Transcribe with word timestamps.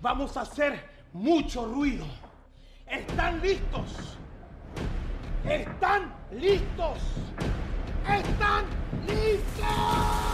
Vamos 0.00 0.36
a 0.36 0.42
hacer 0.42 0.84
mucho 1.12 1.66
ruido. 1.66 2.06
¿Están 2.86 3.40
listos? 3.40 4.18
¿Están 5.48 6.12
listos? 6.32 6.98
¿Están 8.08 8.64
listos? 9.06 10.25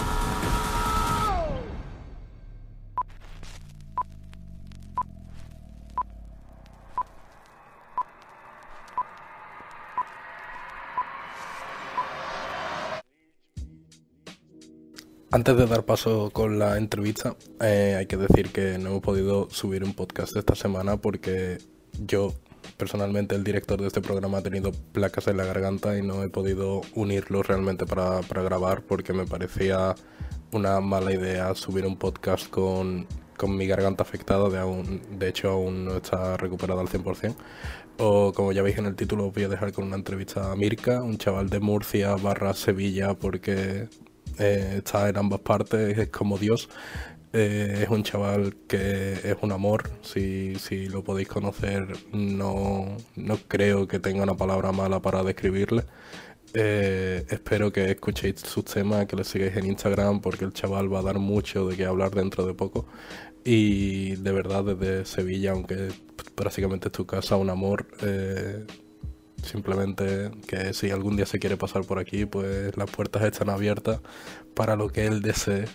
Antes 15.34 15.56
de 15.56 15.66
dar 15.66 15.86
paso 15.86 16.28
con 16.30 16.59
la 16.59 16.77
entrevista, 16.77 17.36
eh, 17.62 17.96
hay 17.98 18.04
que 18.04 18.18
decir 18.18 18.52
que 18.52 18.77
no 18.77 18.90
hemos 18.90 19.00
podido 19.00 19.48
subir 19.48 19.82
un 19.82 19.95
podcast 19.95 20.36
esta 20.36 20.54
semana 20.54 20.98
porque 20.98 21.56
yo, 22.06 22.34
personalmente, 22.77 23.34
el 23.34 23.42
director 23.42 23.80
de 23.80 23.87
este 23.87 24.02
programa 24.02 24.38
ha 24.38 24.42
tenido 24.42 24.73
placas 24.92 25.28
en 25.28 25.38
la 25.38 25.46
garganta 25.46 25.96
y 25.96 26.02
no 26.02 26.23
he 26.23 26.28
podido 26.28 26.82
unirlo 26.95 27.42
realmente 27.42 27.87
para, 27.87 28.20
para 28.20 28.42
grabar 28.42 28.82
porque 28.82 29.14
me 29.14 29.24
parecía 29.24 29.95
una 30.50 30.80
mala 30.80 31.14
idea 31.14 31.54
subir 31.54 31.87
un 31.87 31.96
podcast 31.96 32.51
con, 32.51 33.06
con 33.38 33.56
mi 33.56 33.66
garganta 33.66 34.02
afectada, 34.02 34.51
de, 34.51 34.59
aún, 34.59 35.01
de 35.18 35.30
hecho 35.30 35.48
aún 35.48 35.87
no 35.87 35.96
está 35.96 36.37
recuperada 36.37 36.82
al 36.82 36.88
100%. 36.88 37.34
O 37.96 38.34
como 38.34 38.52
ya 38.52 38.60
veis 38.60 38.76
en 38.76 38.84
el 38.84 38.96
título, 38.96 39.28
os 39.28 39.32
voy 39.32 39.45
a 39.45 39.48
dejar 39.48 39.73
con 39.73 39.87
una 39.87 39.96
entrevista 39.96 40.52
a 40.52 40.56
Mirka, 40.56 41.02
un 41.02 41.16
chaval 41.16 41.48
de 41.48 41.59
Murcia 41.59 42.16
barra 42.16 42.52
Sevilla, 42.52 43.14
porque 43.14 43.88
eh, 44.38 44.74
está 44.78 45.09
en 45.09 45.16
ambas 45.16 45.41
partes, 45.41 45.98
es 45.98 46.09
como 46.09 46.38
Dios. 46.38 46.68
Eh, 47.34 47.80
es 47.84 47.88
un 47.88 48.02
chaval 48.02 48.54
que 48.68 49.12
es 49.15 49.37
un 49.40 49.52
amor, 49.52 49.90
si, 50.02 50.57
si 50.57 50.88
lo 50.88 51.02
podéis 51.02 51.29
conocer 51.29 51.88
no, 52.12 52.95
no, 53.16 53.38
creo 53.48 53.88
que 53.88 53.98
tenga 53.98 54.23
una 54.23 54.37
palabra 54.37 54.70
mala 54.73 55.01
para 55.01 55.23
describirle. 55.23 55.84
Eh, 56.54 57.24
espero 57.30 57.73
que 57.73 57.90
escuchéis 57.90 58.40
sus 58.40 58.65
temas, 58.66 59.07
que 59.07 59.16
le 59.16 59.24
sigáis 59.24 59.57
en 59.57 59.66
Instagram 59.66 60.20
porque 60.20 60.45
el 60.45 60.52
chaval 60.52 60.92
va 60.92 60.98
a 60.98 61.02
dar 61.02 61.18
mucho 61.18 61.66
de 61.68 61.76
qué 61.76 61.87
hablar 61.87 62.10
dentro 62.10 62.46
de 62.46 62.54
poco. 62.54 62.87
Y 63.45 64.16
de 64.16 64.32
verdad 64.32 64.64
desde 64.64 65.04
Sevilla, 65.06 65.53
aunque 65.53 65.88
básicamente 66.37 66.88
es 66.88 66.92
tu 66.92 67.06
casa, 67.06 67.37
un 67.37 67.50
amor, 67.50 67.87
Simplemente 69.43 70.31
que 70.47 70.72
si 70.72 70.91
algún 70.91 71.16
día 71.16 71.26
se 71.26 71.38
quiere 71.38 71.56
pasar 71.56 71.84
por 71.84 71.98
aquí, 71.98 72.26
pues 72.26 72.76
las 72.76 72.91
puertas 72.91 73.22
están 73.22 73.50
abiertas 73.50 74.00
para 74.54 74.76
lo 74.76 74.88
que 74.88 75.06
él 75.06 75.21
desee. 75.21 75.66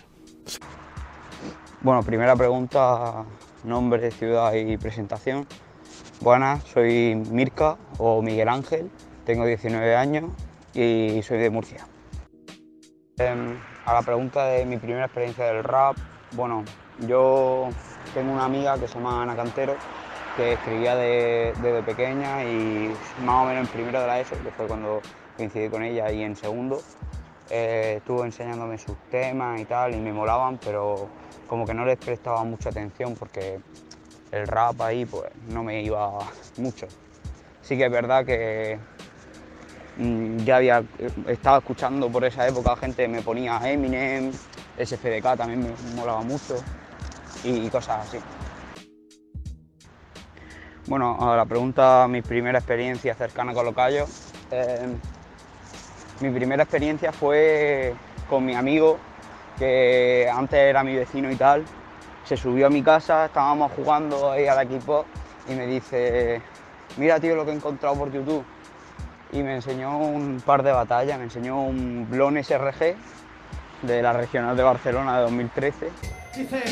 Bueno, 1.80 2.02
primera 2.02 2.34
pregunta, 2.34 3.24
nombre, 3.64 4.10
ciudad 4.10 4.52
y 4.54 4.76
presentación. 4.78 5.46
Buenas, 6.20 6.64
soy 6.64 7.14
Mirka 7.30 7.76
o 7.98 8.22
Miguel 8.22 8.48
Ángel, 8.48 8.90
tengo 9.24 9.46
19 9.46 9.94
años 9.94 10.32
y 10.74 11.20
soy 11.22 11.38
de 11.38 11.50
Murcia. 11.50 11.86
Em, 13.18 13.56
a 13.84 13.94
la 13.94 14.02
pregunta 14.02 14.46
de 14.46 14.64
mi 14.64 14.78
primera 14.78 15.04
experiencia 15.04 15.44
del 15.44 15.62
rap, 15.62 15.96
bueno, 16.32 16.64
yo 17.06 17.68
tengo 18.14 18.32
una 18.32 18.46
amiga 18.46 18.78
que 18.78 18.88
se 18.88 18.94
llama 18.94 19.22
Ana 19.22 19.36
Cantero 19.36 19.76
que 20.38 20.52
escribía 20.52 20.94
desde 20.94 21.82
pequeña 21.82 22.44
y 22.44 22.94
más 23.24 23.42
o 23.42 23.48
menos 23.48 23.66
en 23.66 23.72
primero 23.72 24.00
de 24.00 24.06
la 24.06 24.20
ESO, 24.20 24.36
que 24.40 24.52
fue 24.52 24.68
cuando 24.68 25.02
coincidí 25.36 25.68
con 25.68 25.82
ella, 25.82 26.12
y 26.12 26.22
en 26.22 26.36
segundo 26.36 26.80
eh, 27.50 27.94
estuvo 27.96 28.24
enseñándome 28.24 28.78
sus 28.78 28.96
temas 29.10 29.60
y 29.60 29.64
tal, 29.64 29.96
y 29.96 29.98
me 29.98 30.12
molaban, 30.12 30.56
pero 30.64 31.08
como 31.48 31.66
que 31.66 31.74
no 31.74 31.84
les 31.84 31.98
prestaba 31.98 32.44
mucha 32.44 32.68
atención 32.68 33.16
porque 33.16 33.58
el 34.30 34.46
rap 34.46 34.80
ahí 34.80 35.04
pues 35.04 35.24
no 35.48 35.64
me 35.64 35.82
iba 35.82 36.20
mucho. 36.56 36.86
Sí 37.60 37.76
que 37.76 37.86
es 37.86 37.90
verdad 37.90 38.24
que 38.24 38.78
mm, 39.96 40.36
ya 40.44 40.56
había 40.58 40.84
estado 41.26 41.58
escuchando 41.58 42.08
por 42.08 42.24
esa 42.24 42.46
época 42.46 42.76
gente 42.76 43.08
me 43.08 43.22
ponía 43.22 43.58
Eminem, 43.68 44.30
SFDK 44.78 45.36
también 45.36 45.64
me 45.64 45.96
molaba 45.96 46.22
mucho 46.22 46.54
y 47.42 47.68
cosas 47.70 48.06
así. 48.06 48.18
Bueno, 50.88 51.18
la 51.36 51.44
pregunta, 51.44 52.08
mi 52.08 52.22
primera 52.22 52.60
experiencia 52.60 53.14
cercana 53.14 53.52
con 53.52 53.66
los 53.66 53.74
callos. 53.74 54.32
Eh, 54.50 54.86
mi 56.20 56.30
primera 56.30 56.62
experiencia 56.62 57.12
fue 57.12 57.92
con 58.26 58.46
mi 58.46 58.54
amigo, 58.54 58.96
que 59.58 60.26
antes 60.34 60.58
era 60.58 60.82
mi 60.82 60.96
vecino 60.96 61.30
y 61.30 61.36
tal. 61.36 61.66
Se 62.24 62.38
subió 62.38 62.68
a 62.68 62.70
mi 62.70 62.82
casa, 62.82 63.26
estábamos 63.26 63.70
jugando 63.72 64.30
ahí 64.32 64.46
al 64.46 64.62
equipo 64.62 65.04
y 65.46 65.52
me 65.52 65.66
dice, 65.66 66.40
mira 66.96 67.20
tío 67.20 67.36
lo 67.36 67.44
que 67.44 67.50
he 67.50 67.54
encontrado 67.54 67.94
por 67.94 68.10
YouTube. 68.10 68.42
Y 69.32 69.42
me 69.42 69.56
enseñó 69.56 69.98
un 69.98 70.40
par 70.40 70.62
de 70.62 70.72
batallas, 70.72 71.18
me 71.18 71.24
enseñó 71.24 71.60
un 71.60 72.06
Blon 72.08 72.42
SRG 72.42 72.96
de 73.82 74.02
la 74.02 74.12
Regional 74.12 74.56
de 74.56 74.62
Barcelona 74.62 75.16
de 75.16 75.22
2013. 75.22 75.90
Dice, 76.36 76.62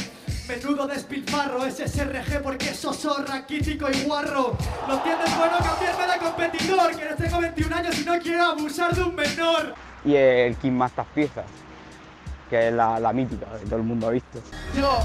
Menudo 0.49 0.87
despilfarro 0.87 1.65
es 1.67 1.77
SRG 1.77 2.41
porque 2.43 2.73
sos 2.73 2.99
zorra, 2.99 3.45
quítico 3.47 3.89
y 3.91 4.05
guarro. 4.05 4.57
Lo 4.89 4.99
tienes 5.01 5.37
bueno 5.37 5.57
cambiarme 5.59 6.13
de 6.13 6.19
competidor, 6.19 6.97
que 6.97 7.05
no 7.11 7.17
tengo 7.17 7.41
21 7.41 7.77
años 7.77 7.99
y 7.99 8.05
no 8.05 8.19
quiero 8.21 8.45
abusar 8.45 8.95
de 8.95 9.03
un 9.03 9.15
menor. 9.15 9.75
Y 10.05 10.15
el 10.15 10.55
King 10.57 10.73
Master 10.73 11.05
Piezas, 11.15 11.47
que 12.49 12.69
es 12.69 12.73
la, 12.73 13.01
la, 13.01 13.13
mítica 13.13 13.47
que 13.59 13.67
todo 13.67 13.77
el 13.77 13.83
mundo 13.83 14.07
ha 14.07 14.11
visto. 14.11 14.41
Yo, 14.77 14.99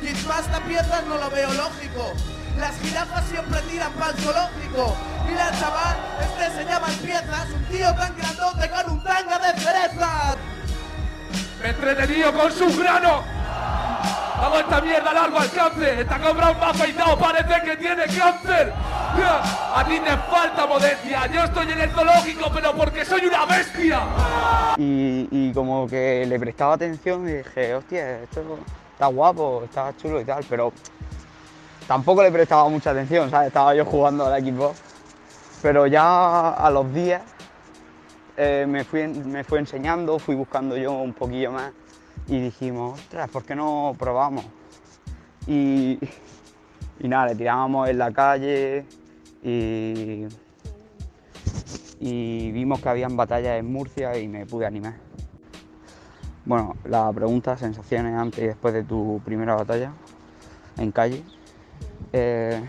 King 0.00 0.28
Master 0.28 0.62
Piezas 0.62 1.06
no 1.08 1.18
lo 1.18 1.30
veo 1.30 1.52
lógico. 1.54 2.12
Las 2.58 2.78
jirafas 2.80 3.24
siempre 3.24 3.60
tiran 3.62 3.92
para 3.94 4.12
el 4.12 4.18
zoológico. 4.18 4.96
Mira 5.26 5.50
chaval, 5.58 5.96
este 6.20 6.56
se 6.56 6.64
llama 6.64 6.86
Piezas, 7.02 7.50
un 7.50 7.64
tío 7.64 7.92
tan 7.96 8.16
grandote 8.16 8.70
con 8.70 8.92
un 8.92 9.02
tanga 9.02 9.38
de 9.40 9.60
cerezas. 9.60 10.33
Me 11.64 11.70
entretenido 11.70 12.30
con 12.34 12.52
su 12.52 12.78
grano. 12.78 13.22
Hago 14.38 14.58
esta 14.58 14.82
mierda 14.82 15.12
a 15.12 15.14
largo 15.14 15.38
alcance. 15.38 16.02
Está 16.02 16.18
comprado 16.18 16.52
más 16.56 16.78
afeitado, 16.78 17.18
parece 17.18 17.62
que 17.64 17.76
tiene 17.78 18.04
cáncer. 18.04 18.70
A 19.74 19.82
ti 19.88 19.98
te 19.98 20.14
falta 20.30 20.66
modestia. 20.66 21.26
Yo 21.28 21.44
estoy 21.44 21.72
en 21.72 21.80
el 21.80 21.90
zoológico, 21.90 22.50
pero 22.52 22.74
porque 22.74 23.02
soy 23.06 23.24
una 23.24 23.46
bestia. 23.46 24.02
Y, 24.76 25.54
como 25.54 25.88
que 25.88 26.26
le 26.26 26.38
prestaba 26.38 26.74
atención 26.74 27.26
y 27.26 27.32
dije, 27.32 27.74
hostia, 27.74 28.20
esto 28.24 28.58
está 28.92 29.06
guapo, 29.06 29.62
está 29.64 29.90
chulo 29.96 30.20
y 30.20 30.24
tal, 30.26 30.44
pero 30.46 30.70
tampoco 31.88 32.22
le 32.22 32.30
prestaba 32.30 32.68
mucha 32.68 32.90
atención, 32.90 33.30
¿sabes? 33.30 33.46
Estaba 33.46 33.74
yo 33.74 33.86
jugando 33.86 34.26
al 34.26 34.38
equipo. 34.38 34.74
Pero 35.62 35.86
ya 35.86 36.50
a 36.50 36.70
los 36.70 36.92
días 36.92 37.22
eh, 38.36 38.66
me, 38.68 38.84
fui, 38.84 39.06
me 39.06 39.44
fui 39.44 39.58
enseñando, 39.58 40.18
fui 40.18 40.34
buscando 40.34 40.76
yo 40.76 40.92
un 40.92 41.12
poquillo 41.12 41.52
más 41.52 41.72
y 42.26 42.40
dijimos, 42.40 43.00
ostras, 43.00 43.28
¿por 43.30 43.44
qué 43.44 43.54
no 43.54 43.94
probamos? 43.98 44.44
Y, 45.46 45.98
y 47.00 47.08
nada, 47.08 47.26
le 47.28 47.34
tirábamos 47.34 47.88
en 47.88 47.98
la 47.98 48.12
calle 48.12 48.86
y, 49.42 50.26
y 52.00 52.52
vimos 52.52 52.80
que 52.80 52.88
habían 52.88 53.16
batallas 53.16 53.58
en 53.58 53.70
Murcia 53.70 54.18
y 54.18 54.28
me 54.28 54.46
pude 54.46 54.66
animar. 54.66 54.94
Bueno, 56.46 56.76
la 56.84 57.10
pregunta, 57.12 57.56
sensaciones 57.56 58.14
antes 58.14 58.42
y 58.42 58.46
después 58.48 58.74
de 58.74 58.84
tu 58.84 59.20
primera 59.24 59.54
batalla 59.54 59.92
en 60.76 60.92
calle. 60.92 61.22
Eh, 62.12 62.62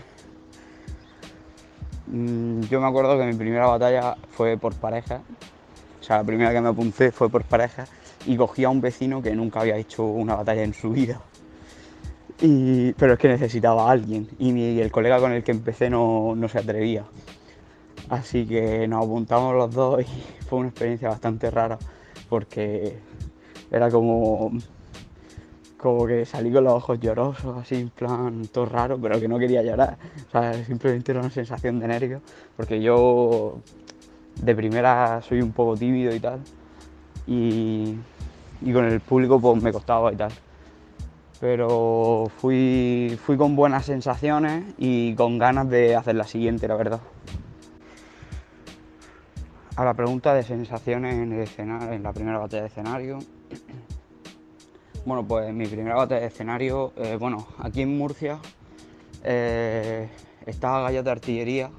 mm, 2.06 2.60
yo 2.62 2.80
me 2.80 2.86
acuerdo 2.86 3.18
que 3.18 3.26
mi 3.26 3.34
primera 3.34 3.66
batalla 3.66 4.16
fue 4.30 4.56
por 4.56 4.74
pareja, 4.74 5.20
sea, 6.06 6.18
la 6.18 6.24
primera 6.24 6.52
que 6.52 6.60
me 6.60 6.68
apunté 6.68 7.10
fue 7.10 7.28
por 7.28 7.42
pareja 7.42 7.84
y 8.26 8.36
cogí 8.36 8.64
a 8.64 8.68
un 8.68 8.80
vecino 8.80 9.20
que 9.20 9.34
nunca 9.34 9.60
había 9.60 9.76
hecho 9.76 10.04
una 10.04 10.36
batalla 10.36 10.62
en 10.62 10.72
su 10.72 10.90
vida. 10.90 11.20
pero 12.96 13.14
es 13.14 13.18
que 13.18 13.28
necesitaba 13.28 13.88
a 13.88 13.90
alguien 13.90 14.28
y, 14.38 14.78
el 14.80 14.90
colega 14.92 15.18
con 15.18 15.32
el 15.32 15.42
que 15.42 15.52
empecé 15.52 15.90
no, 15.90 16.36
se 16.48 16.58
atrevía. 16.58 17.04
Así 18.08 18.46
que 18.46 18.86
nos 18.86 19.04
apuntamos 19.04 19.54
los 19.54 19.74
dos 19.74 20.02
y 20.02 20.44
fue 20.48 20.60
una 20.60 20.68
experiencia 20.68 21.08
bastante 21.08 21.50
rara 21.50 21.78
porque 22.28 22.98
era 23.70 23.90
como, 23.90 24.52
como 25.76 26.06
que 26.06 26.24
salí 26.24 26.52
con 26.52 26.64
los 26.64 26.74
ojos 26.74 27.00
llorosos, 27.00 27.58
así 27.58 27.74
en 27.76 27.90
plan 27.90 28.46
todo 28.52 28.66
raro, 28.66 28.98
pero 29.00 29.18
que 29.18 29.26
no 29.26 29.38
quería 29.38 29.62
llorar. 29.62 29.98
O 30.28 30.30
sea, 30.30 30.64
simplemente 30.64 31.10
era 31.10 31.20
una 31.20 31.30
sensación 31.30 31.80
de 31.80 31.88
nervio 31.88 32.20
porque 32.56 32.80
yo 32.80 33.60
de 34.40 34.54
primera 34.54 35.20
soy 35.22 35.40
un 35.40 35.52
poco 35.52 35.76
tímido 35.76 36.14
y 36.14 36.20
tal. 36.20 36.40
Y 37.26 37.96
con 38.72 38.84
el 38.84 39.00
público 39.00 39.40
pues 39.40 39.62
me 39.62 39.72
costaba 39.72 40.12
y 40.12 40.16
tal. 40.16 40.32
Pero 41.40 42.30
fui, 42.38 43.18
fui 43.22 43.36
con 43.36 43.56
buenas 43.56 43.84
sensaciones 43.86 44.64
y 44.78 45.14
con 45.14 45.38
ganas 45.38 45.68
de 45.68 45.94
hacer 45.94 46.14
la 46.14 46.24
siguiente, 46.24 46.66
la 46.66 46.76
verdad. 46.76 47.00
A 49.76 49.84
la 49.84 49.92
pregunta 49.92 50.32
de 50.32 50.42
sensaciones 50.42 51.14
en, 51.14 51.32
el 51.32 51.40
escenario, 51.40 51.92
en 51.92 52.02
la 52.02 52.12
primera 52.14 52.38
batalla 52.38 52.62
de 52.62 52.68
escenario. 52.68 53.18
Bueno, 55.04 55.26
pues 55.26 55.52
mi 55.52 55.66
primera 55.66 55.96
batalla 55.96 56.22
de 56.22 56.28
escenario, 56.28 56.92
eh, 56.96 57.16
bueno, 57.20 57.46
aquí 57.58 57.82
en 57.82 57.96
Murcia 57.96 58.38
eh, 59.22 60.08
estaba 60.46 60.80
Gallas 60.80 61.04
de 61.04 61.10
Artillería, 61.10 61.70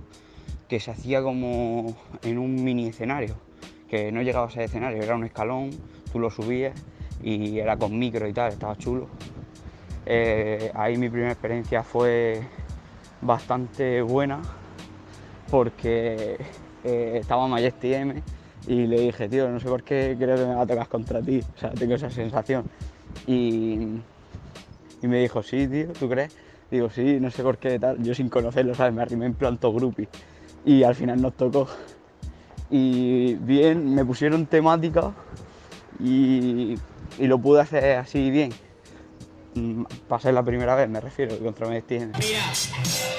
que 0.68 0.80
se 0.80 0.92
hacía 0.92 1.22
como 1.22 1.96
en 2.24 2.38
un 2.38 2.64
mini 2.64 2.88
escenario, 2.88 3.36
que 3.90 4.12
no 4.12 4.22
llegaba 4.22 4.48
a 4.48 4.50
ser 4.50 4.64
escenario, 4.64 5.02
era 5.02 5.16
un 5.16 5.24
escalón, 5.24 5.70
tú 6.12 6.20
lo 6.20 6.30
subías 6.30 6.74
y 7.24 7.60
era 7.60 7.78
con 7.78 7.98
micro 7.98 8.28
y 8.28 8.34
tal, 8.34 8.52
estaba 8.52 8.76
chulo. 8.78 9.08
Eh, 10.06 10.72
ahí 10.74 10.98
mi 10.98 11.10
primera 11.10 11.32
experiencia 11.32 11.84
fue 11.84 12.42
bastante 13.22 14.02
buena 14.02 14.42
porque 15.50 16.38
eh, 16.84 17.18
estaba 17.20 17.48
Majesty 17.48 17.94
M 17.94 18.22
y 18.68 18.88
le 18.88 19.00
dije, 19.00 19.30
tío, 19.30 19.50
no 19.50 19.60
sé 19.60 19.68
por 19.68 19.84
qué 19.84 20.16
creo 20.20 20.36
que 20.36 20.46
me 20.46 20.56
va 20.56 20.62
a 20.62 20.68
tocar 20.68 20.88
contra 20.88 21.22
ti, 21.22 21.42
o 21.56 21.60
sea, 21.60 21.72
tengo 21.72 21.96
esa 21.96 22.10
sensación. 22.10 22.66
Y, 23.26 24.02
y 25.02 25.08
me 25.08 25.22
dijo, 25.22 25.42
sí, 25.42 25.68
tío, 25.68 25.94
¿tú 25.94 26.10
crees? 26.10 26.36
Digo, 26.70 26.90
sí, 26.90 27.20
no 27.22 27.32
sé 27.32 27.44
por 27.44 27.58
qué 27.58 27.80
tal, 27.80 28.04
yo 28.04 28.14
sin 28.14 28.28
conocerlo, 28.28 28.76
¿sabes? 28.76 28.94
Me 28.94 29.02
arrimé 29.02 29.26
en 29.26 29.34
planto 29.34 29.72
grupi 29.72 30.08
y 30.66 30.84
al 30.84 30.96
final 30.96 31.22
nos 31.22 31.36
tocó. 31.36 31.68
Y 32.70 33.36
bien, 33.36 33.94
me 33.96 34.04
pusieron 34.04 34.46
temática 34.46 35.14
y, 36.00 36.78
y 37.18 37.28
lo 37.28 37.40
pude 37.40 37.62
hacer 37.62 37.98
así 37.98 38.30
bien. 38.30 38.52
Mm, 39.56 39.86
Pasé 40.08 40.32
la 40.32 40.44
primera 40.44 40.76
vez, 40.76 40.88
me 40.90 41.00
refiero, 41.00 41.38
contra 41.40 41.68
Majesty 41.68 41.96
M. 41.96 42.12
Mira, 42.20 42.44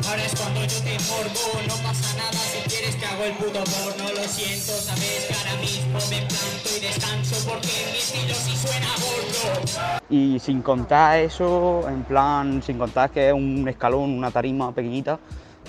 ahora 0.08 0.24
es 0.24 0.34
cuando 0.40 0.60
yo 0.60 0.78
te 0.82 0.96
morbo 1.08 1.60
No 1.66 1.74
pasa 1.82 2.16
nada 2.16 2.32
si 2.32 2.68
quieres 2.68 2.94
que 2.96 3.06
hago 3.06 3.24
el 3.24 3.32
puto 3.32 3.64
porno 3.64 4.12
Lo 4.14 4.28
siento, 4.28 4.72
sabes 4.72 5.26
que 5.26 5.34
ahora 5.34 5.60
mismo 5.60 5.98
me 6.10 6.18
planto 6.26 6.68
y 6.76 6.80
descanso 6.80 7.48
Porque 7.48 7.68
mi 7.90 7.98
estilo 7.98 8.34
sí 8.34 8.56
suena 8.56 8.88
gordo 9.00 10.00
Y 10.10 10.38
sin 10.38 10.62
contar 10.62 11.18
eso, 11.18 11.88
en 11.88 12.04
plan, 12.04 12.62
sin 12.62 12.78
contar 12.78 13.10
que 13.10 13.28
es 13.28 13.34
un 13.34 13.66
escalón, 13.68 14.10
una 14.16 14.30
tarima 14.30 14.72
pequeñita, 14.72 15.18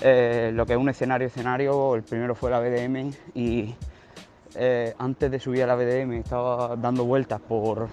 eh, 0.02 0.50
lo 0.54 0.64
que 0.66 0.72
es 0.72 0.78
un 0.78 0.88
escenario, 0.88 1.26
escenario, 1.26 1.94
el 1.94 2.02
primero 2.02 2.34
fue 2.34 2.50
la 2.50 2.60
BDM 2.60 3.12
y 3.34 3.74
eh, 4.54 4.94
antes 4.98 5.30
de 5.30 5.38
subir 5.38 5.62
a 5.62 5.66
la 5.66 5.74
BDM 5.76 6.12
estaba 6.14 6.74
dando 6.76 7.04
vueltas 7.04 7.40
por, 7.40 7.88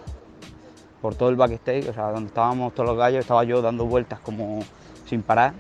por 1.02 1.16
todo 1.16 1.30
el 1.30 1.36
backstage, 1.36 1.90
o 1.90 1.94
sea, 1.94 2.12
donde 2.12 2.28
estábamos 2.28 2.74
todos 2.74 2.90
los 2.90 2.98
gallos, 2.98 3.20
estaba 3.20 3.44
yo 3.44 3.62
dando 3.62 3.86
vueltas 3.86 4.20
como 4.20 4.60
sin 5.06 5.22
parar. 5.22 5.54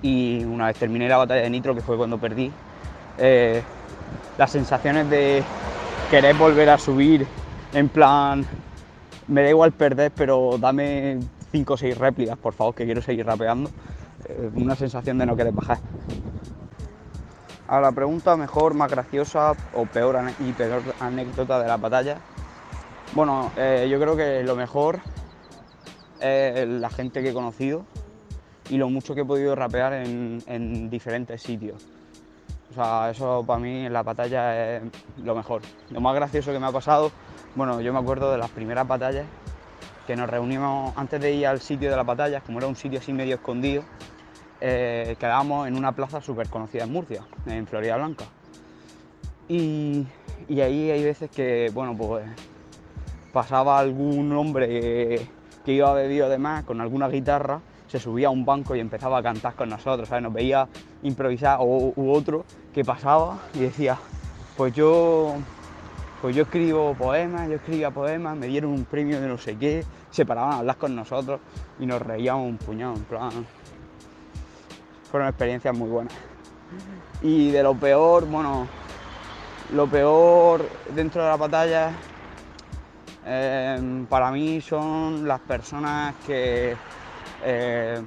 Y 0.00 0.44
una 0.44 0.66
vez 0.66 0.76
terminé 0.76 1.08
la 1.08 1.16
batalla 1.16 1.42
de 1.42 1.50
Nitro, 1.50 1.74
que 1.74 1.80
fue 1.80 1.96
cuando 1.96 2.18
perdí, 2.18 2.50
eh, 3.18 3.62
las 4.38 4.50
sensaciones 4.50 5.08
de 5.10 5.44
querer 6.10 6.36
volver 6.36 6.70
a 6.70 6.78
subir, 6.78 7.26
en 7.72 7.88
plan, 7.88 8.44
me 9.28 9.42
da 9.42 9.50
igual 9.50 9.72
perder, 9.72 10.12
pero 10.14 10.56
dame 10.58 11.18
5 11.52 11.74
o 11.74 11.76
6 11.76 11.98
réplicas, 11.98 12.38
por 12.38 12.52
favor, 12.54 12.74
que 12.74 12.84
quiero 12.84 13.02
seguir 13.02 13.26
rapeando. 13.26 13.70
Eh, 14.26 14.50
una 14.54 14.74
sensación 14.76 15.18
de 15.18 15.26
no 15.26 15.36
querer 15.36 15.52
bajar. 15.52 15.78
A 17.68 17.80
la 17.80 17.92
pregunta 17.92 18.36
mejor, 18.36 18.74
más 18.74 18.90
graciosa 18.90 19.52
o 19.74 19.86
peor 19.86 20.18
y 20.40 20.52
peor 20.52 20.82
anécdota 21.00 21.60
de 21.60 21.68
la 21.68 21.76
batalla. 21.76 22.18
Bueno, 23.14 23.50
eh, 23.56 23.88
yo 23.90 23.98
creo 23.98 24.16
que 24.16 24.42
lo 24.42 24.56
mejor 24.56 25.00
es 26.20 26.68
la 26.68 26.90
gente 26.90 27.22
que 27.22 27.30
he 27.30 27.34
conocido 27.34 27.84
y 28.68 28.76
lo 28.76 28.88
mucho 28.88 29.14
que 29.14 29.22
he 29.22 29.24
podido 29.24 29.54
rapear 29.54 29.92
en, 29.92 30.42
en 30.46 30.88
diferentes 30.88 31.42
sitios. 31.42 31.84
O 32.70 32.74
sea, 32.74 33.10
eso 33.10 33.44
para 33.46 33.58
mí 33.58 33.86
en 33.86 33.92
la 33.92 34.02
batalla 34.02 34.76
es 34.76 34.82
lo 35.22 35.34
mejor. 35.34 35.62
Lo 35.90 36.00
más 36.00 36.14
gracioso 36.14 36.52
que 36.52 36.58
me 36.58 36.66
ha 36.66 36.72
pasado, 36.72 37.10
bueno, 37.54 37.80
yo 37.80 37.92
me 37.92 37.98
acuerdo 37.98 38.30
de 38.32 38.38
las 38.38 38.50
primeras 38.50 38.86
batallas 38.86 39.26
que 40.06 40.16
nos 40.16 40.28
reunimos 40.28 40.92
antes 40.96 41.20
de 41.20 41.32
ir 41.32 41.46
al 41.46 41.60
sitio 41.60 41.90
de 41.90 41.96
las 41.96 42.06
batallas, 42.06 42.42
como 42.42 42.58
era 42.58 42.66
un 42.66 42.76
sitio 42.76 42.98
así 42.98 43.12
medio 43.12 43.36
escondido, 43.36 43.84
eh, 44.60 45.16
quedábamos 45.18 45.66
en 45.68 45.76
una 45.76 45.92
plaza 45.92 46.20
súper 46.20 46.48
conocida 46.48 46.84
en 46.84 46.92
Murcia, 46.92 47.24
en 47.46 47.66
Florida 47.66 47.96
Blanca. 47.96 48.24
Y, 49.48 50.06
ahí 50.48 50.90
hay 50.90 51.02
veces 51.02 51.30
que, 51.30 51.70
bueno, 51.74 51.96
pues 51.96 52.24
pasaba 53.32 53.78
algún 53.78 54.32
hombre 54.32 54.68
que, 54.68 55.26
que 55.64 55.72
iba 55.72 55.92
bebido 55.94 56.28
de 56.28 56.38
más 56.38 56.64
con 56.64 56.80
alguna 56.80 57.08
guitarra, 57.08 57.60
se 57.88 57.98
subía 57.98 58.28
a 58.28 58.30
un 58.30 58.44
banco 58.44 58.74
y 58.74 58.80
empezaba 58.80 59.18
a 59.18 59.22
cantar 59.22 59.54
con 59.54 59.68
nosotros, 59.68 60.08
¿sabes? 60.08 60.22
Nos 60.22 60.32
veía 60.32 60.68
improvisar 61.02 61.58
o 61.60 61.92
u 61.94 62.12
otro 62.12 62.44
que 62.72 62.84
pasaba 62.84 63.38
y 63.54 63.60
decía, 63.60 63.98
pues 64.56 64.72
yo, 64.72 65.34
pues 66.22 66.36
yo 66.36 66.44
escribo 66.44 66.94
poemas, 66.94 67.48
yo 67.48 67.56
escribía 67.56 67.90
poemas, 67.90 68.36
me 68.36 68.46
dieron 68.46 68.70
un 68.70 68.84
premio 68.84 69.20
de 69.20 69.26
no 69.26 69.36
sé 69.38 69.58
qué, 69.58 69.84
se 70.08 70.24
paraban 70.24 70.52
a 70.52 70.58
hablar 70.58 70.76
con 70.76 70.94
nosotros 70.94 71.40
y 71.80 71.84
nos 71.84 72.00
reíamos 72.00 72.48
un 72.48 72.58
puñado, 72.58 72.94
en 72.94 73.02
plan. 73.02 73.46
Fueron 75.10 75.28
experiencias 75.28 75.76
muy 75.76 75.88
buenas. 75.88 76.14
Y 77.22 77.50
de 77.50 77.64
lo 77.64 77.74
peor, 77.74 78.24
bueno, 78.26 78.68
lo 79.74 79.88
peor 79.88 80.64
dentro 80.94 81.24
de 81.24 81.28
la 81.28 81.36
batalla 81.36 81.90
eh, 83.26 84.04
para 84.08 84.30
mí 84.30 84.60
son 84.60 85.26
las 85.26 85.40
personas 85.40 86.14
que 86.24 86.76
eh, 87.44 88.00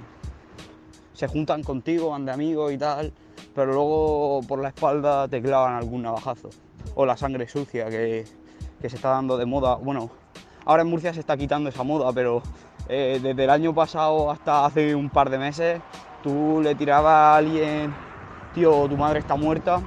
se 1.11 1.27
juntan 1.27 1.63
contigo, 1.63 2.11
van 2.11 2.25
de 2.25 2.31
amigos 2.31 2.71
y 2.71 2.77
tal, 2.77 3.11
pero 3.53 3.73
luego 3.73 4.41
por 4.47 4.61
la 4.61 4.69
espalda 4.69 5.27
te 5.27 5.41
clavan 5.41 5.73
algún 5.75 6.01
navajazo. 6.01 6.50
O 6.93 7.05
la 7.05 7.17
sangre 7.17 7.47
sucia 7.47 7.89
que, 7.89 8.25
que 8.81 8.89
se 8.89 8.95
está 8.95 9.09
dando 9.09 9.37
de 9.37 9.45
moda. 9.45 9.75
Bueno, 9.75 10.11
ahora 10.65 10.83
en 10.83 10.89
Murcia 10.89 11.13
se 11.13 11.19
está 11.19 11.35
quitando 11.35 11.69
esa 11.69 11.83
moda, 11.83 12.11
pero 12.13 12.41
eh, 12.87 13.19
desde 13.21 13.43
el 13.43 13.49
año 13.49 13.73
pasado 13.73 14.29
hasta 14.29 14.65
hace 14.65 14.93
un 14.95 15.09
par 15.09 15.29
de 15.29 15.37
meses, 15.39 15.81
tú 16.23 16.61
le 16.63 16.75
tirabas 16.75 17.11
a 17.13 17.35
alguien, 17.37 17.93
tío, 18.53 18.87
tu 18.87 18.95
madre 18.95 19.19
está 19.19 19.35
muerta, 19.35 19.81